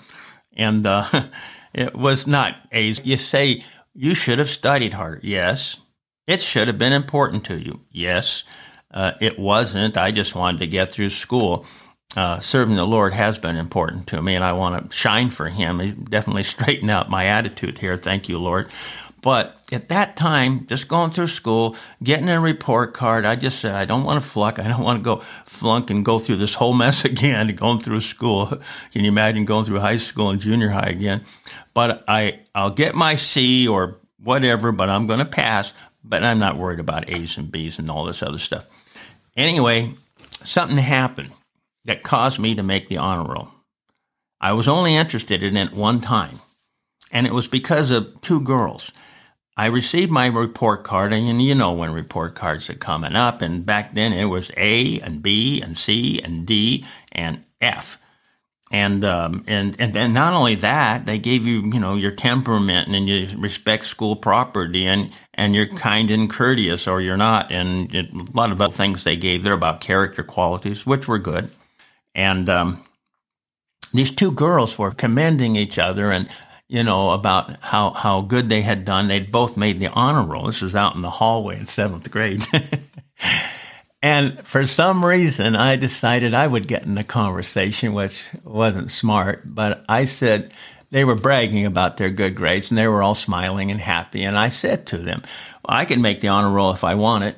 And, 0.56 0.86
uh, 0.86 1.08
it 1.74 1.96
was 1.96 2.28
not 2.28 2.56
A's. 2.72 3.02
You 3.04 3.18
say 3.18 3.64
you 3.94 4.16
should 4.16 4.40
have 4.40 4.50
studied 4.50 4.94
harder. 4.94 5.20
Yes. 5.24 5.78
It 6.28 6.42
should 6.42 6.68
have 6.68 6.78
been 6.78 6.94
important 6.94 7.46
to 7.46 7.58
you. 7.58 7.82
Yes. 7.92 8.44
Uh, 8.92 9.14
it 9.22 9.40
wasn't. 9.40 9.98
I 9.98 10.12
just 10.12 10.36
wanted 10.36 10.60
to 10.60 10.68
get 10.68 10.92
through 10.92 11.10
school 11.10 11.66
uh, 12.16 12.40
serving 12.40 12.76
the 12.76 12.86
Lord 12.86 13.14
has 13.14 13.38
been 13.38 13.58
important 13.58 14.08
to 14.08 14.22
me, 14.22 14.34
and 14.36 14.44
I 14.44 14.54
want 14.54 14.90
to 14.90 14.96
shine 14.96 15.30
for 15.30 15.50
Him. 15.50 15.80
He 15.80 15.92
definitely 15.92 16.44
straightened 16.56 16.90
out 16.90 17.10
my 17.10 17.26
attitude 17.26 17.80
here. 17.80 17.98
Thank 17.98 18.30
you, 18.30 18.40
Lord. 18.40 18.70
But 19.22 19.57
at 19.72 19.90
that 19.90 20.16
time, 20.16 20.66
just 20.68 20.88
going 20.88 21.12
through 21.12 21.28
school, 21.28 21.76
getting 22.02 22.30
a 22.30 22.40
report 22.40 22.94
card, 22.94 23.26
I 23.26 23.36
just 23.36 23.60
said, 23.60 23.76
I 23.76 23.84
don't 23.86 24.06
want 24.06 24.22
to 24.24 24.28
flunk. 24.28 24.60
I 24.60 24.68
don't 24.68 24.84
want 24.84 25.00
to 25.00 25.04
go 25.04 25.18
flunk 25.46 25.90
and 25.90 26.06
go 26.06 26.20
through 26.20 26.38
this 26.38 26.54
whole 26.54 26.74
mess 26.84 27.04
again, 27.04 27.54
going 27.56 27.80
through 27.80 28.02
school. 28.02 28.48
Can 28.92 29.04
you 29.04 29.10
imagine 29.10 29.46
going 29.46 29.66
through 29.66 29.80
high 29.80 29.98
school 29.98 30.30
and 30.30 30.40
junior 30.40 30.70
high 30.70 30.90
again? 30.90 31.26
But 31.74 32.04
I, 32.08 32.42
I'll 32.56 32.72
get 32.72 32.96
my 32.96 33.18
C 33.18 33.68
or 33.68 33.98
whatever, 34.20 34.72
but 34.72 34.90
I'm 34.90 35.08
going 35.08 35.20
to 35.20 35.26
pass. 35.26 35.74
But 36.04 36.24
I'm 36.24 36.40
not 36.40 36.58
worried 36.58 36.80
about 36.80 37.10
A's 37.10 37.38
and 37.38 37.52
B's 37.52 37.80
and 37.80 37.92
all 37.92 38.06
this 38.06 38.24
other 38.24 38.38
stuff. 38.38 38.66
Anyway, 39.36 39.94
something 40.46 40.78
happened 40.78 41.32
that 41.84 42.04
caused 42.04 42.40
me 42.40 42.56
to 42.56 42.64
make 42.64 42.88
the 42.88 42.98
honor 42.98 43.30
roll. 43.30 43.50
I 44.40 44.54
was 44.54 44.68
only 44.68 44.96
interested 44.96 45.44
in 45.44 45.58
it 45.58 45.74
one 45.74 46.00
time, 46.00 46.40
and 47.12 47.28
it 47.28 47.34
was 47.34 47.48
because 47.48 47.92
of 47.92 48.22
two 48.22 48.40
girls. 48.40 48.92
I 49.58 49.66
received 49.66 50.12
my 50.12 50.28
report 50.28 50.84
card, 50.84 51.12
and 51.12 51.42
you 51.42 51.56
know 51.56 51.74
when 51.74 51.92
report 51.92 52.36
cards 52.36 52.70
are 52.70 52.76
coming 52.76 53.16
up, 53.16 53.42
and 53.42 53.66
back 53.66 53.96
then 53.96 54.14
it 54.14 54.26
was 54.26 54.52
A 54.56 55.02
and 55.02 55.24
B 55.24 55.60
and 55.62 55.76
C 55.76 56.22
and 56.22 56.46
D 56.46 56.86
and 57.12 57.44
F. 57.60 57.98
And 58.70 59.04
um, 59.04 59.44
and 59.48 59.76
and 59.80 59.94
then 59.94 60.14
not 60.14 60.34
only 60.34 60.54
that, 60.56 61.08
they 61.08 61.18
gave 61.18 61.48
you 61.48 61.62
you 61.62 61.80
know 61.80 61.96
your 61.96 62.12
temperament 62.12 62.88
and 62.94 63.10
you 63.10 63.36
respect 63.40 63.86
school 63.86 64.16
property 64.16 64.86
and 64.86 65.12
and 65.34 65.56
you're 65.56 65.68
kind 65.68 66.12
and 66.12 66.30
courteous 66.30 66.88
or 66.88 67.02
you're 67.02 67.18
not, 67.18 67.52
and 67.52 67.94
it, 67.96 68.14
a 68.14 68.28
lot 68.34 68.52
of 68.52 68.62
other 68.62 68.72
things 68.72 69.04
they 69.04 69.18
gave 69.18 69.42
there 69.42 69.54
about 69.54 69.82
character 69.82 70.22
qualities, 70.22 70.86
which 70.86 71.08
were 71.08 71.18
good. 71.18 71.50
And 72.14 72.48
um, 72.48 72.86
these 73.92 74.12
two 74.12 74.32
girls 74.32 74.78
were 74.78 74.92
commending 74.92 75.56
each 75.56 75.80
other 75.80 76.12
and 76.12 76.30
you 76.68 76.84
know 76.84 77.12
about 77.12 77.62
how 77.62 77.92
how 77.92 78.22
good 78.22 78.50
they 78.50 78.62
had 78.62 78.86
done. 78.86 79.08
They'd 79.08 79.32
both 79.32 79.58
made 79.58 79.80
the 79.80 79.88
honor 79.88 80.24
roll. 80.24 80.48
This 80.48 80.62
was 80.62 80.76
out 80.76 80.96
in 80.96 81.02
the 81.02 81.10
hallway 81.10 81.58
in 81.58 81.66
seventh 81.66 82.12
grade. 82.12 82.46
and 84.02 84.46
for 84.46 84.66
some 84.66 85.04
reason, 85.04 85.56
I 85.56 85.78
decided 85.78 86.34
I 86.34 86.48
would 86.48 86.68
get 86.68 86.84
in 86.84 86.96
the 86.96 87.04
conversation, 87.04 87.94
which 87.94 88.24
wasn't 88.44 88.92
smart. 88.92 89.44
But 89.46 89.86
I 89.88 90.06
said 90.06 90.52
they 90.92 91.06
were 91.06 91.16
bragging 91.16 91.66
about 91.66 91.98
their 91.98 92.10
good 92.10 92.36
grades, 92.36 92.70
and 92.70 92.78
they 92.78 92.88
were 92.88 93.04
all 93.04 93.16
smiling 93.16 93.72
and 93.72 93.80
happy. 93.80 94.24
And 94.24 94.38
I 94.38 94.50
said 94.50 94.86
to 94.88 94.98
them, 94.98 95.24
well, 95.68 95.78
"I 95.78 95.86
can 95.86 96.02
make 96.02 96.22
the 96.22 96.30
honor 96.30 96.52
roll 96.52 96.72
if 96.72 96.84
I 96.84 96.96
want 96.96 97.24
it." 97.24 97.38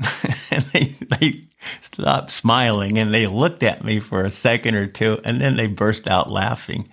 and 0.50 0.64
they, 0.72 0.94
they 1.18 1.44
stopped 1.80 2.30
smiling 2.30 2.98
and 2.98 3.14
they 3.14 3.26
looked 3.26 3.62
at 3.62 3.84
me 3.84 4.00
for 4.00 4.24
a 4.24 4.30
second 4.30 4.74
or 4.74 4.86
two 4.86 5.20
and 5.24 5.40
then 5.40 5.56
they 5.56 5.66
burst 5.66 6.08
out 6.08 6.30
laughing. 6.30 6.88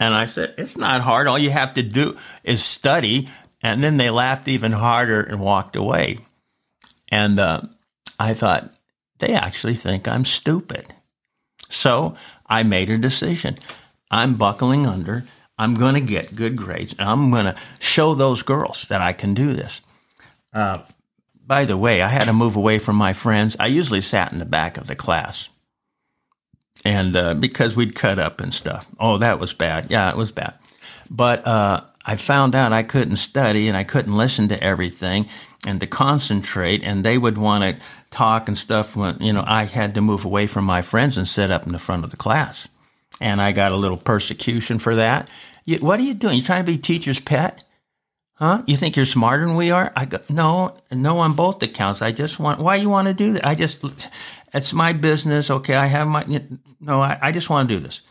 And 0.00 0.14
I 0.14 0.26
said, 0.26 0.54
It's 0.58 0.76
not 0.76 1.02
hard. 1.02 1.28
All 1.28 1.38
you 1.38 1.50
have 1.50 1.74
to 1.74 1.82
do 1.82 2.16
is 2.42 2.64
study. 2.64 3.28
And 3.62 3.84
then 3.84 3.98
they 3.98 4.08
laughed 4.08 4.48
even 4.48 4.72
harder 4.72 5.20
and 5.20 5.38
walked 5.38 5.76
away. 5.76 6.18
And 7.08 7.38
uh, 7.38 7.60
I 8.18 8.32
thought, 8.32 8.74
they 9.18 9.34
actually 9.34 9.74
think 9.74 10.08
I'm 10.08 10.24
stupid. 10.24 10.94
So 11.68 12.16
I 12.46 12.62
made 12.62 12.88
a 12.88 12.96
decision. 12.96 13.58
I'm 14.10 14.34
buckling 14.34 14.86
under. 14.86 15.24
I'm 15.58 15.74
going 15.74 15.94
to 15.94 16.00
get 16.00 16.34
good 16.34 16.56
grades. 16.56 16.94
And 16.98 17.06
I'm 17.06 17.30
going 17.30 17.44
to 17.44 17.56
show 17.78 18.14
those 18.14 18.42
girls 18.42 18.86
that 18.88 19.02
I 19.02 19.12
can 19.12 19.34
do 19.34 19.52
this. 19.52 19.82
Uh, 20.54 20.78
by 21.46 21.66
the 21.66 21.76
way, 21.76 22.00
I 22.00 22.08
had 22.08 22.24
to 22.24 22.32
move 22.32 22.56
away 22.56 22.78
from 22.78 22.96
my 22.96 23.12
friends. 23.12 23.56
I 23.60 23.66
usually 23.66 24.00
sat 24.00 24.32
in 24.32 24.38
the 24.38 24.46
back 24.46 24.78
of 24.78 24.86
the 24.86 24.96
class. 24.96 25.50
And 26.84 27.14
uh, 27.14 27.34
because 27.34 27.76
we'd 27.76 27.94
cut 27.94 28.18
up 28.18 28.40
and 28.40 28.54
stuff. 28.54 28.86
Oh, 28.98 29.18
that 29.18 29.38
was 29.38 29.52
bad. 29.52 29.90
Yeah, 29.90 30.10
it 30.10 30.16
was 30.16 30.32
bad. 30.32 30.54
But 31.10 31.46
uh, 31.46 31.82
I 32.06 32.16
found 32.16 32.54
out 32.54 32.72
I 32.72 32.82
couldn't 32.82 33.16
study 33.16 33.68
and 33.68 33.76
I 33.76 33.84
couldn't 33.84 34.16
listen 34.16 34.48
to 34.48 34.62
everything 34.62 35.28
and 35.66 35.78
to 35.80 35.86
concentrate. 35.86 36.82
And 36.82 37.04
they 37.04 37.18
would 37.18 37.36
want 37.36 37.64
to 37.64 37.84
talk 38.10 38.48
and 38.48 38.56
stuff 38.56 38.96
when, 38.96 39.18
you 39.20 39.32
know, 39.32 39.44
I 39.46 39.64
had 39.64 39.94
to 39.94 40.00
move 40.00 40.24
away 40.24 40.46
from 40.46 40.64
my 40.64 40.82
friends 40.82 41.18
and 41.18 41.28
sit 41.28 41.50
up 41.50 41.66
in 41.66 41.72
the 41.72 41.78
front 41.78 42.04
of 42.04 42.10
the 42.10 42.16
class. 42.16 42.66
And 43.20 43.42
I 43.42 43.52
got 43.52 43.72
a 43.72 43.76
little 43.76 43.98
persecution 43.98 44.78
for 44.78 44.96
that. 44.96 45.28
You, 45.66 45.78
what 45.78 46.00
are 46.00 46.04
you 46.04 46.14
doing? 46.14 46.38
You 46.38 46.42
trying 46.42 46.64
to 46.64 46.72
be 46.72 46.78
teacher's 46.78 47.20
pet? 47.20 47.62
Huh? 48.34 48.62
You 48.66 48.78
think 48.78 48.96
you're 48.96 49.04
smarter 49.04 49.44
than 49.44 49.54
we 49.54 49.70
are? 49.70 49.92
I 49.94 50.06
go, 50.06 50.18
no, 50.30 50.74
no 50.90 51.18
on 51.18 51.34
both 51.34 51.62
accounts. 51.62 52.00
I 52.00 52.10
just 52.10 52.40
want, 52.40 52.58
why 52.58 52.76
you 52.76 52.88
want 52.88 53.08
to 53.08 53.12
do 53.12 53.34
that? 53.34 53.46
I 53.46 53.54
just, 53.54 53.84
it's 54.52 54.72
my 54.72 54.92
business. 54.92 55.50
Okay. 55.50 55.74
I 55.74 55.86
have 55.86 56.08
my, 56.08 56.24
no, 56.80 57.00
I, 57.00 57.18
I 57.20 57.32
just 57.32 57.50
want 57.50 57.68
to 57.68 57.74
do 57.74 57.80
this. 57.80 58.02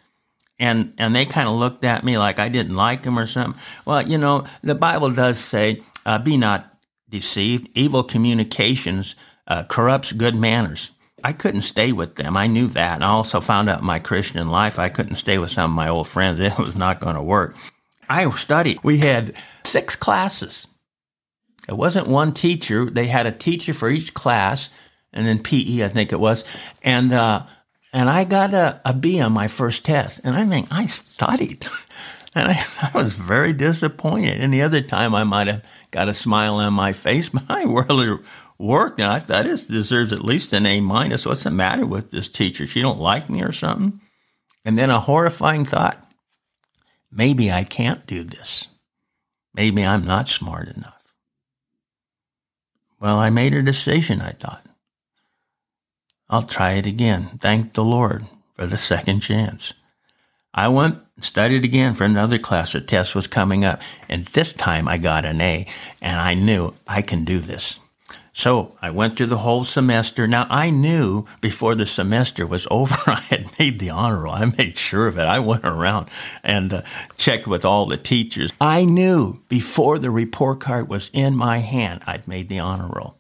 And, 0.60 0.94
and 0.98 1.16
they 1.16 1.26
kind 1.26 1.48
of 1.48 1.56
looked 1.56 1.86
at 1.86 2.04
me 2.04 2.18
like 2.18 2.38
I 2.40 2.50
didn't 2.50 2.76
like 2.76 3.04
them 3.04 3.18
or 3.18 3.28
something. 3.28 3.62
Well, 3.86 4.06
you 4.06 4.18
know, 4.18 4.46
the 4.62 4.76
Bible 4.76 5.10
does 5.10 5.40
say, 5.40 5.84
uh, 6.06 6.20
be 6.20 6.36
not 6.36 6.78
deceived. 7.10 7.70
Evil 7.76 8.04
communications 8.04 9.16
uh, 9.48 9.64
corrupts 9.64 10.12
good 10.12 10.36
manners. 10.36 10.92
I 11.24 11.34
couldn't 11.34 11.62
stay 11.62 11.92
with 11.92 12.16
them. 12.16 12.38
I 12.38 12.48
knew 12.48 12.68
that. 12.68 12.96
And 12.96 13.04
I 13.04 13.10
also 13.10 13.42
found 13.42 13.70
out 13.70 13.80
in 13.80 13.86
my 13.86 14.00
Christian 14.00 14.50
life 14.50 14.80
I 14.80 14.90
couldn't 14.90 15.16
stay 15.16 15.38
with 15.38 15.52
some 15.52 15.72
of 15.72 15.76
my 15.76 15.90
old 15.90 16.08
friends. 16.08 16.40
It 16.50 16.58
was 16.58 16.76
not 16.76 17.00
going 17.00 17.16
to 17.16 17.22
work. 17.22 17.56
I 18.10 18.30
studied. 18.32 18.80
We 18.84 19.00
had 19.00 19.36
six 19.64 19.96
classes. 19.96 20.68
It 21.68 21.78
wasn't 21.78 22.08
one 22.08 22.34
teacher. 22.34 22.90
They 22.90 23.08
had 23.08 23.28
a 23.28 23.32
teacher 23.32 23.74
for 23.74 23.90
each 23.90 24.14
class, 24.14 24.70
and 25.14 25.26
then 25.26 25.42
PE, 25.42 25.84
I 25.84 25.90
think 25.90 26.12
it 26.12 26.20
was. 26.20 26.44
And 26.84 27.12
uh, 27.12 27.46
and 27.92 28.10
I 28.10 28.24
got 28.24 28.54
a, 28.54 28.82
a 28.86 28.94
B 28.94 29.20
on 29.20 29.32
my 29.32 29.48
first 29.48 29.84
test. 29.84 30.22
And 30.24 30.36
I 30.36 30.46
think 30.46 30.68
I 30.72 30.86
studied. 30.86 31.66
and 32.36 32.50
I, 32.50 32.64
I 32.94 32.98
was 32.98 33.14
very 33.14 33.54
disappointed. 33.54 34.40
Any 34.40 34.62
other 34.62 34.82
time 34.82 35.16
I 35.16 35.24
might 35.24 35.48
have 35.48 35.64
got 35.92 36.10
a 36.10 36.14
smile 36.14 36.56
on 36.56 36.74
my 36.74 36.94
face, 36.94 37.30
but 37.34 37.44
I 37.50 37.64
really 37.64 38.20
worked. 38.58 39.00
And 39.00 39.12
I 39.12 39.20
thought 39.20 39.46
this 39.46 39.64
deserves 39.64 40.12
at 40.12 40.26
least 40.26 40.54
an 40.54 40.66
A 40.66 40.80
minus. 40.80 41.26
What's 41.26 41.44
the 41.44 41.52
matter 41.52 41.86
with 41.86 42.12
this 42.12 42.30
teacher? 42.30 42.68
She 42.68 42.82
don't 42.82 43.00
like 43.00 43.30
me 43.30 43.42
or 43.42 43.52
something? 43.52 44.00
And 44.66 44.78
then 44.78 44.90
a 44.90 45.00
horrifying 45.00 45.66
thought 45.66 46.06
maybe 47.12 47.52
I 47.52 47.64
can't 47.64 48.06
do 48.06 48.24
this. 48.24 48.68
Maybe 49.56 49.84
I'm 49.84 50.06
not 50.06 50.30
smart 50.30 50.68
enough. 50.68 50.96
Well, 53.00 53.18
I 53.18 53.30
made 53.30 53.56
a 53.56 53.64
decision, 53.64 54.22
I 54.22 54.32
thought. 54.32 54.69
I'll 56.30 56.44
try 56.44 56.74
it 56.74 56.86
again. 56.86 57.40
Thank 57.42 57.74
the 57.74 57.84
Lord 57.84 58.26
for 58.56 58.68
the 58.68 58.78
second 58.78 59.22
chance. 59.22 59.74
I 60.54 60.68
went 60.68 61.00
and 61.16 61.24
studied 61.24 61.64
again 61.64 61.96
for 61.96 62.04
another 62.04 62.38
class. 62.38 62.74
The 62.74 62.82
test 62.82 63.16
was 63.16 63.28
coming 63.28 63.66
up, 63.66 63.82
and 64.08 64.26
this 64.28 64.54
time 64.54 64.88
I 64.88 64.98
got 64.98 65.26
an 65.26 65.42
A, 65.42 65.66
and 66.02 66.20
I 66.20 66.34
knew 66.34 66.74
I 66.88 67.02
can 67.02 67.26
do 67.26 67.40
this. 67.40 67.80
So 68.32 68.78
I 68.82 68.90
went 68.92 69.18
through 69.18 69.28
the 69.28 69.40
whole 69.40 69.66
semester. 69.66 70.28
Now 70.28 70.48
I 70.50 70.70
knew 70.70 71.26
before 71.42 71.76
the 71.76 71.86
semester 71.86 72.48
was 72.48 72.68
over, 72.72 72.96
I 73.08 73.22
had 73.30 73.60
made 73.60 73.80
the 73.80 73.90
honor 73.90 74.24
roll. 74.24 74.34
I 74.34 74.46
made 74.46 74.78
sure 74.78 75.08
of 75.08 75.18
it. 75.18 75.24
I 75.24 75.40
went 75.40 75.66
around 75.66 76.10
and 76.44 76.72
uh, 76.72 76.82
checked 77.18 77.48
with 77.48 77.66
all 77.66 77.86
the 77.86 77.98
teachers. 77.98 78.52
I 78.62 78.86
knew 78.86 79.42
before 79.50 80.00
the 80.00 80.12
report 80.12 80.62
card 80.62 80.88
was 80.88 81.10
in 81.12 81.36
my 81.36 81.58
hand, 81.58 82.02
I'd 82.08 82.28
made 82.28 82.50
the 82.50 82.60
honor 82.60 82.88
roll. 82.88 83.18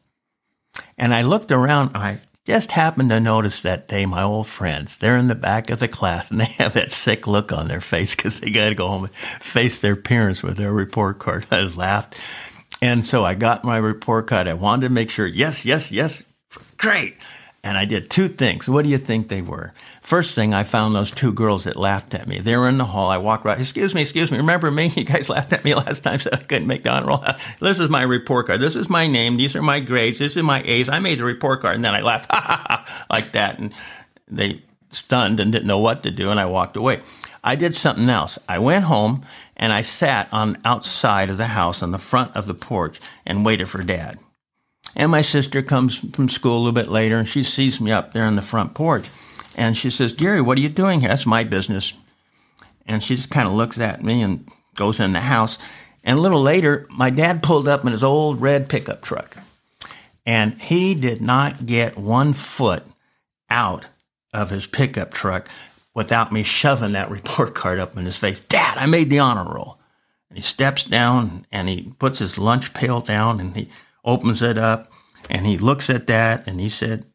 And 0.97 1.13
I 1.13 1.23
looked 1.23 1.51
around. 1.51 1.91
I 1.95 2.19
just 2.49 2.71
happened 2.71 3.09
to 3.11 3.19
notice 3.19 3.61
that 3.61 3.87
day 3.87 4.05
my 4.05 4.23
old 4.23 4.47
friends, 4.47 4.97
they're 4.97 5.17
in 5.17 5.27
the 5.27 5.35
back 5.35 5.69
of 5.69 5.79
the 5.79 5.87
class 5.87 6.31
and 6.31 6.41
they 6.41 6.45
have 6.45 6.73
that 6.73 6.91
sick 6.91 7.27
look 7.27 7.53
on 7.53 7.67
their 7.67 7.81
face 7.81 8.15
because 8.15 8.39
they 8.39 8.49
got 8.49 8.69
to 8.69 8.75
go 8.75 8.87
home 8.87 9.05
and 9.05 9.15
face 9.15 9.79
their 9.79 9.95
parents 9.95 10.43
with 10.43 10.57
their 10.57 10.73
report 10.73 11.19
card. 11.19 11.45
I 11.51 11.61
laughed 11.61 12.15
and 12.81 13.05
so 13.05 13.25
I 13.25 13.33
got 13.33 13.63
my 13.63 13.77
report 13.77 14.27
card. 14.27 14.47
I 14.47 14.53
wanted 14.53 14.87
to 14.87 14.93
make 14.93 15.09
sure, 15.09 15.27
yes, 15.27 15.65
yes, 15.65 15.91
yes, 15.91 16.23
great. 16.77 17.17
And 17.63 17.77
I 17.77 17.85
did 17.85 18.09
two 18.09 18.29
things. 18.29 18.69
What 18.69 18.83
do 18.83 18.89
you 18.89 18.97
think 18.97 19.27
they 19.27 19.41
were? 19.41 19.73
First 20.09 20.33
thing, 20.33 20.55
I 20.55 20.63
found 20.63 20.95
those 20.95 21.11
two 21.11 21.31
girls 21.31 21.65
that 21.65 21.75
laughed 21.75 22.15
at 22.15 22.27
me. 22.27 22.39
They 22.39 22.57
were 22.57 22.67
in 22.67 22.79
the 22.79 22.85
hall. 22.85 23.11
I 23.11 23.19
walked 23.19 23.45
right. 23.45 23.59
Excuse 23.59 23.93
me, 23.93 24.01
excuse 24.01 24.31
me. 24.31 24.37
Remember 24.37 24.71
me? 24.71 24.87
You 24.95 25.03
guys 25.03 25.29
laughed 25.29 25.53
at 25.53 25.63
me 25.63 25.75
last 25.75 26.03
time, 26.03 26.17
said 26.17 26.33
I 26.33 26.37
couldn't 26.37 26.65
make 26.65 26.81
the 26.81 26.89
honor 26.89 27.05
roll. 27.05 27.23
This 27.59 27.79
is 27.79 27.91
my 27.91 28.01
report 28.01 28.47
card. 28.47 28.59
This 28.59 28.75
is 28.75 28.89
my 28.89 29.05
name. 29.05 29.37
These 29.37 29.55
are 29.55 29.61
my 29.61 29.79
grades. 29.79 30.17
This 30.17 30.35
is 30.35 30.41
my 30.41 30.63
A's. 30.65 30.89
I 30.89 30.97
made 30.97 31.19
the 31.19 31.25
report 31.25 31.61
card, 31.61 31.75
and 31.75 31.85
then 31.85 31.93
I 31.93 32.01
laughed 32.01 32.27
like 33.11 33.33
that, 33.33 33.59
and 33.59 33.71
they 34.27 34.63
stunned 34.89 35.39
and 35.39 35.51
didn't 35.51 35.67
know 35.67 35.77
what 35.77 36.01
to 36.01 36.09
do, 36.09 36.31
and 36.31 36.39
I 36.39 36.47
walked 36.47 36.75
away. 36.75 37.01
I 37.43 37.55
did 37.55 37.75
something 37.75 38.09
else. 38.09 38.39
I 38.49 38.57
went 38.57 38.85
home 38.85 39.23
and 39.55 39.71
I 39.71 39.83
sat 39.83 40.27
on 40.31 40.57
outside 40.65 41.29
of 41.29 41.37
the 41.37 41.49
house 41.49 41.83
on 41.83 41.91
the 41.91 41.99
front 41.99 42.35
of 42.35 42.47
the 42.47 42.55
porch 42.55 42.99
and 43.27 43.45
waited 43.45 43.69
for 43.69 43.83
dad. 43.83 44.17
And 44.95 45.11
my 45.11 45.21
sister 45.21 45.61
comes 45.61 45.97
from 45.97 46.29
school 46.29 46.55
a 46.55 46.57
little 46.57 46.71
bit 46.71 46.87
later 46.87 47.19
and 47.19 47.29
she 47.29 47.43
sees 47.43 47.79
me 47.79 47.91
up 47.91 48.11
there 48.13 48.25
on 48.25 48.35
the 48.35 48.41
front 48.41 48.73
porch 48.73 49.05
and 49.59 49.75
she 49.75 49.89
says, 49.89 50.13
Gary, 50.13 50.41
what 50.41 50.57
are 50.57 50.61
you 50.61 50.69
doing 50.69 51.01
here? 51.01 51.09
That's 51.09 51.25
my 51.25 51.43
business. 51.43 51.91
And 52.85 53.03
she 53.03 53.17
just 53.17 53.29
kind 53.29 53.45
of 53.45 53.53
looks 53.53 53.77
at 53.77 54.01
me 54.01 54.21
and 54.21 54.49
goes 54.75 55.01
in 55.01 55.11
the 55.11 55.19
house. 55.19 55.59
And 56.01 56.17
a 56.17 56.21
little 56.21 56.41
later, 56.41 56.87
my 56.89 57.09
dad 57.09 57.43
pulled 57.43 57.67
up 57.67 57.83
in 57.83 57.91
his 57.91 58.01
old 58.01 58.39
red 58.39 58.69
pickup 58.69 59.01
truck. 59.01 59.37
And 60.25 60.61
he 60.61 60.95
did 60.95 61.21
not 61.21 61.65
get 61.65 61.97
one 61.97 62.31
foot 62.31 62.83
out 63.49 63.87
of 64.33 64.49
his 64.49 64.65
pickup 64.65 65.11
truck 65.13 65.49
without 65.93 66.31
me 66.31 66.41
shoving 66.41 66.93
that 66.93 67.11
report 67.11 67.53
card 67.53 67.79
up 67.79 67.97
in 67.97 68.05
his 68.05 68.15
face. 68.15 68.39
Dad, 68.45 68.77
I 68.77 68.85
made 68.85 69.09
the 69.09 69.19
honor 69.19 69.43
roll. 69.43 69.77
And 70.29 70.37
he 70.37 70.41
steps 70.41 70.85
down 70.85 71.45
and 71.51 71.67
he 71.67 71.93
puts 71.99 72.19
his 72.19 72.37
lunch 72.37 72.73
pail 72.73 73.01
down 73.01 73.41
and 73.41 73.57
he 73.57 73.69
opens 74.05 74.41
it 74.41 74.57
up 74.57 74.89
and 75.29 75.45
he 75.45 75.57
looks 75.57 75.89
at 75.89 76.07
that 76.07 76.47
and 76.47 76.61
he 76.61 76.69
said, 76.69 77.08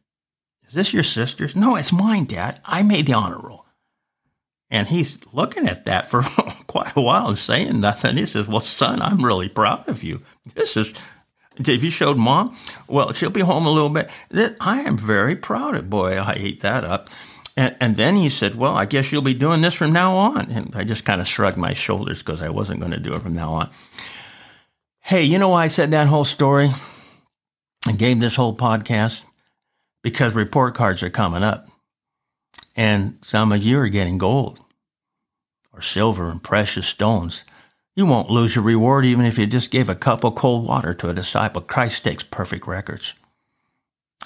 Is 0.67 0.73
this 0.73 0.93
your 0.93 1.03
sister's? 1.03 1.55
No, 1.55 1.75
it's 1.75 1.91
mine, 1.91 2.25
Dad. 2.25 2.59
I 2.65 2.83
made 2.83 3.05
the 3.05 3.13
honor 3.13 3.39
roll. 3.39 3.65
And 4.69 4.87
he's 4.87 5.17
looking 5.31 5.67
at 5.67 5.85
that 5.85 6.07
for 6.07 6.23
quite 6.67 6.95
a 6.95 7.01
while 7.01 7.29
and 7.29 7.37
saying 7.37 7.79
nothing. 7.79 8.17
He 8.17 8.25
says, 8.25 8.47
Well, 8.47 8.61
son, 8.61 9.01
I'm 9.01 9.23
really 9.23 9.49
proud 9.49 9.87
of 9.87 10.03
you. 10.03 10.21
This 10.55 10.75
is 10.75 10.93
if 11.57 11.83
you 11.83 11.89
showed 11.89 12.17
mom, 12.17 12.57
well, 12.87 13.13
she'll 13.13 13.29
be 13.29 13.41
home 13.41 13.65
a 13.65 13.71
little 13.71 13.89
bit. 13.89 14.09
I 14.59 14.81
am 14.81 14.97
very 14.97 15.35
proud 15.35 15.75
of 15.75 15.89
boy. 15.89 16.17
I 16.17 16.33
ate 16.33 16.61
that 16.61 16.83
up. 16.83 17.09
And, 17.57 17.75
and 17.79 17.95
then 17.95 18.17
he 18.17 18.29
said, 18.29 18.55
Well, 18.55 18.75
I 18.75 18.85
guess 18.85 19.11
you'll 19.11 19.21
be 19.21 19.33
doing 19.33 19.61
this 19.61 19.73
from 19.73 19.93
now 19.93 20.15
on. 20.15 20.51
And 20.51 20.75
I 20.75 20.83
just 20.83 21.05
kind 21.05 21.21
of 21.21 21.27
shrugged 21.27 21.57
my 21.57 21.73
shoulders 21.73 22.19
because 22.19 22.41
I 22.41 22.49
wasn't 22.49 22.81
going 22.81 22.91
to 22.91 22.99
do 22.99 23.13
it 23.13 23.21
from 23.21 23.33
now 23.33 23.53
on. 23.53 23.69
Hey, 25.01 25.23
you 25.23 25.37
know 25.37 25.49
why 25.49 25.65
I 25.65 25.67
said 25.67 25.91
that 25.91 26.07
whole 26.07 26.25
story 26.25 26.71
and 27.87 27.97
gave 27.97 28.19
this 28.19 28.35
whole 28.35 28.55
podcast? 28.55 29.23
Because 30.05 30.35
report 30.35 30.75
cards 30.75 31.01
are 31.01 31.09
coming 31.09 31.41
up. 31.41 31.67
And 32.75 33.17
some 33.23 33.51
of 33.51 33.63
you 33.63 33.79
are 33.79 33.89
getting 33.89 34.19
gold 34.19 34.59
or 35.73 35.81
silver 35.81 36.29
and 36.29 36.43
precious 36.43 36.85
stones. 36.85 37.43
You 37.95 38.05
won't 38.05 38.29
lose 38.29 38.53
your 38.53 38.63
reward 38.63 39.03
even 39.03 39.25
if 39.25 39.39
you 39.39 39.47
just 39.47 39.71
gave 39.71 39.89
a 39.89 39.95
cup 39.95 40.23
of 40.23 40.35
cold 40.35 40.67
water 40.67 40.93
to 40.93 41.09
a 41.09 41.13
disciple. 41.15 41.63
Christ 41.63 42.03
takes 42.03 42.23
perfect 42.23 42.67
records. 42.67 43.15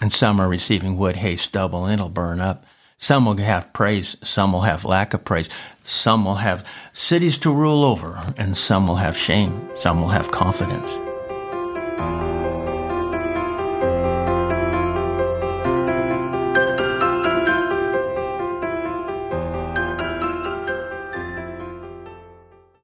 And 0.02 0.12
some 0.12 0.42
are 0.42 0.50
receiving 0.50 0.98
wood, 0.98 1.16
hay, 1.16 1.38
stubble, 1.38 1.86
and 1.86 1.94
it'll 1.94 2.10
burn 2.10 2.42
up. 2.42 2.66
Some 2.98 3.26
will 3.26 3.38
have 3.38 3.72
praise, 3.72 4.18
some 4.22 4.52
will 4.52 4.68
have 4.68 4.84
lack 4.84 5.14
of 5.14 5.24
praise, 5.24 5.48
some 5.82 6.26
will 6.26 6.36
have 6.36 6.68
cities 6.92 7.38
to 7.38 7.54
rule 7.54 7.86
over, 7.86 8.34
and 8.36 8.58
some 8.58 8.86
will 8.86 8.96
have 8.96 9.16
shame, 9.16 9.70
some 9.76 10.02
will 10.02 10.10
have 10.10 10.30
confidence. 10.30 11.00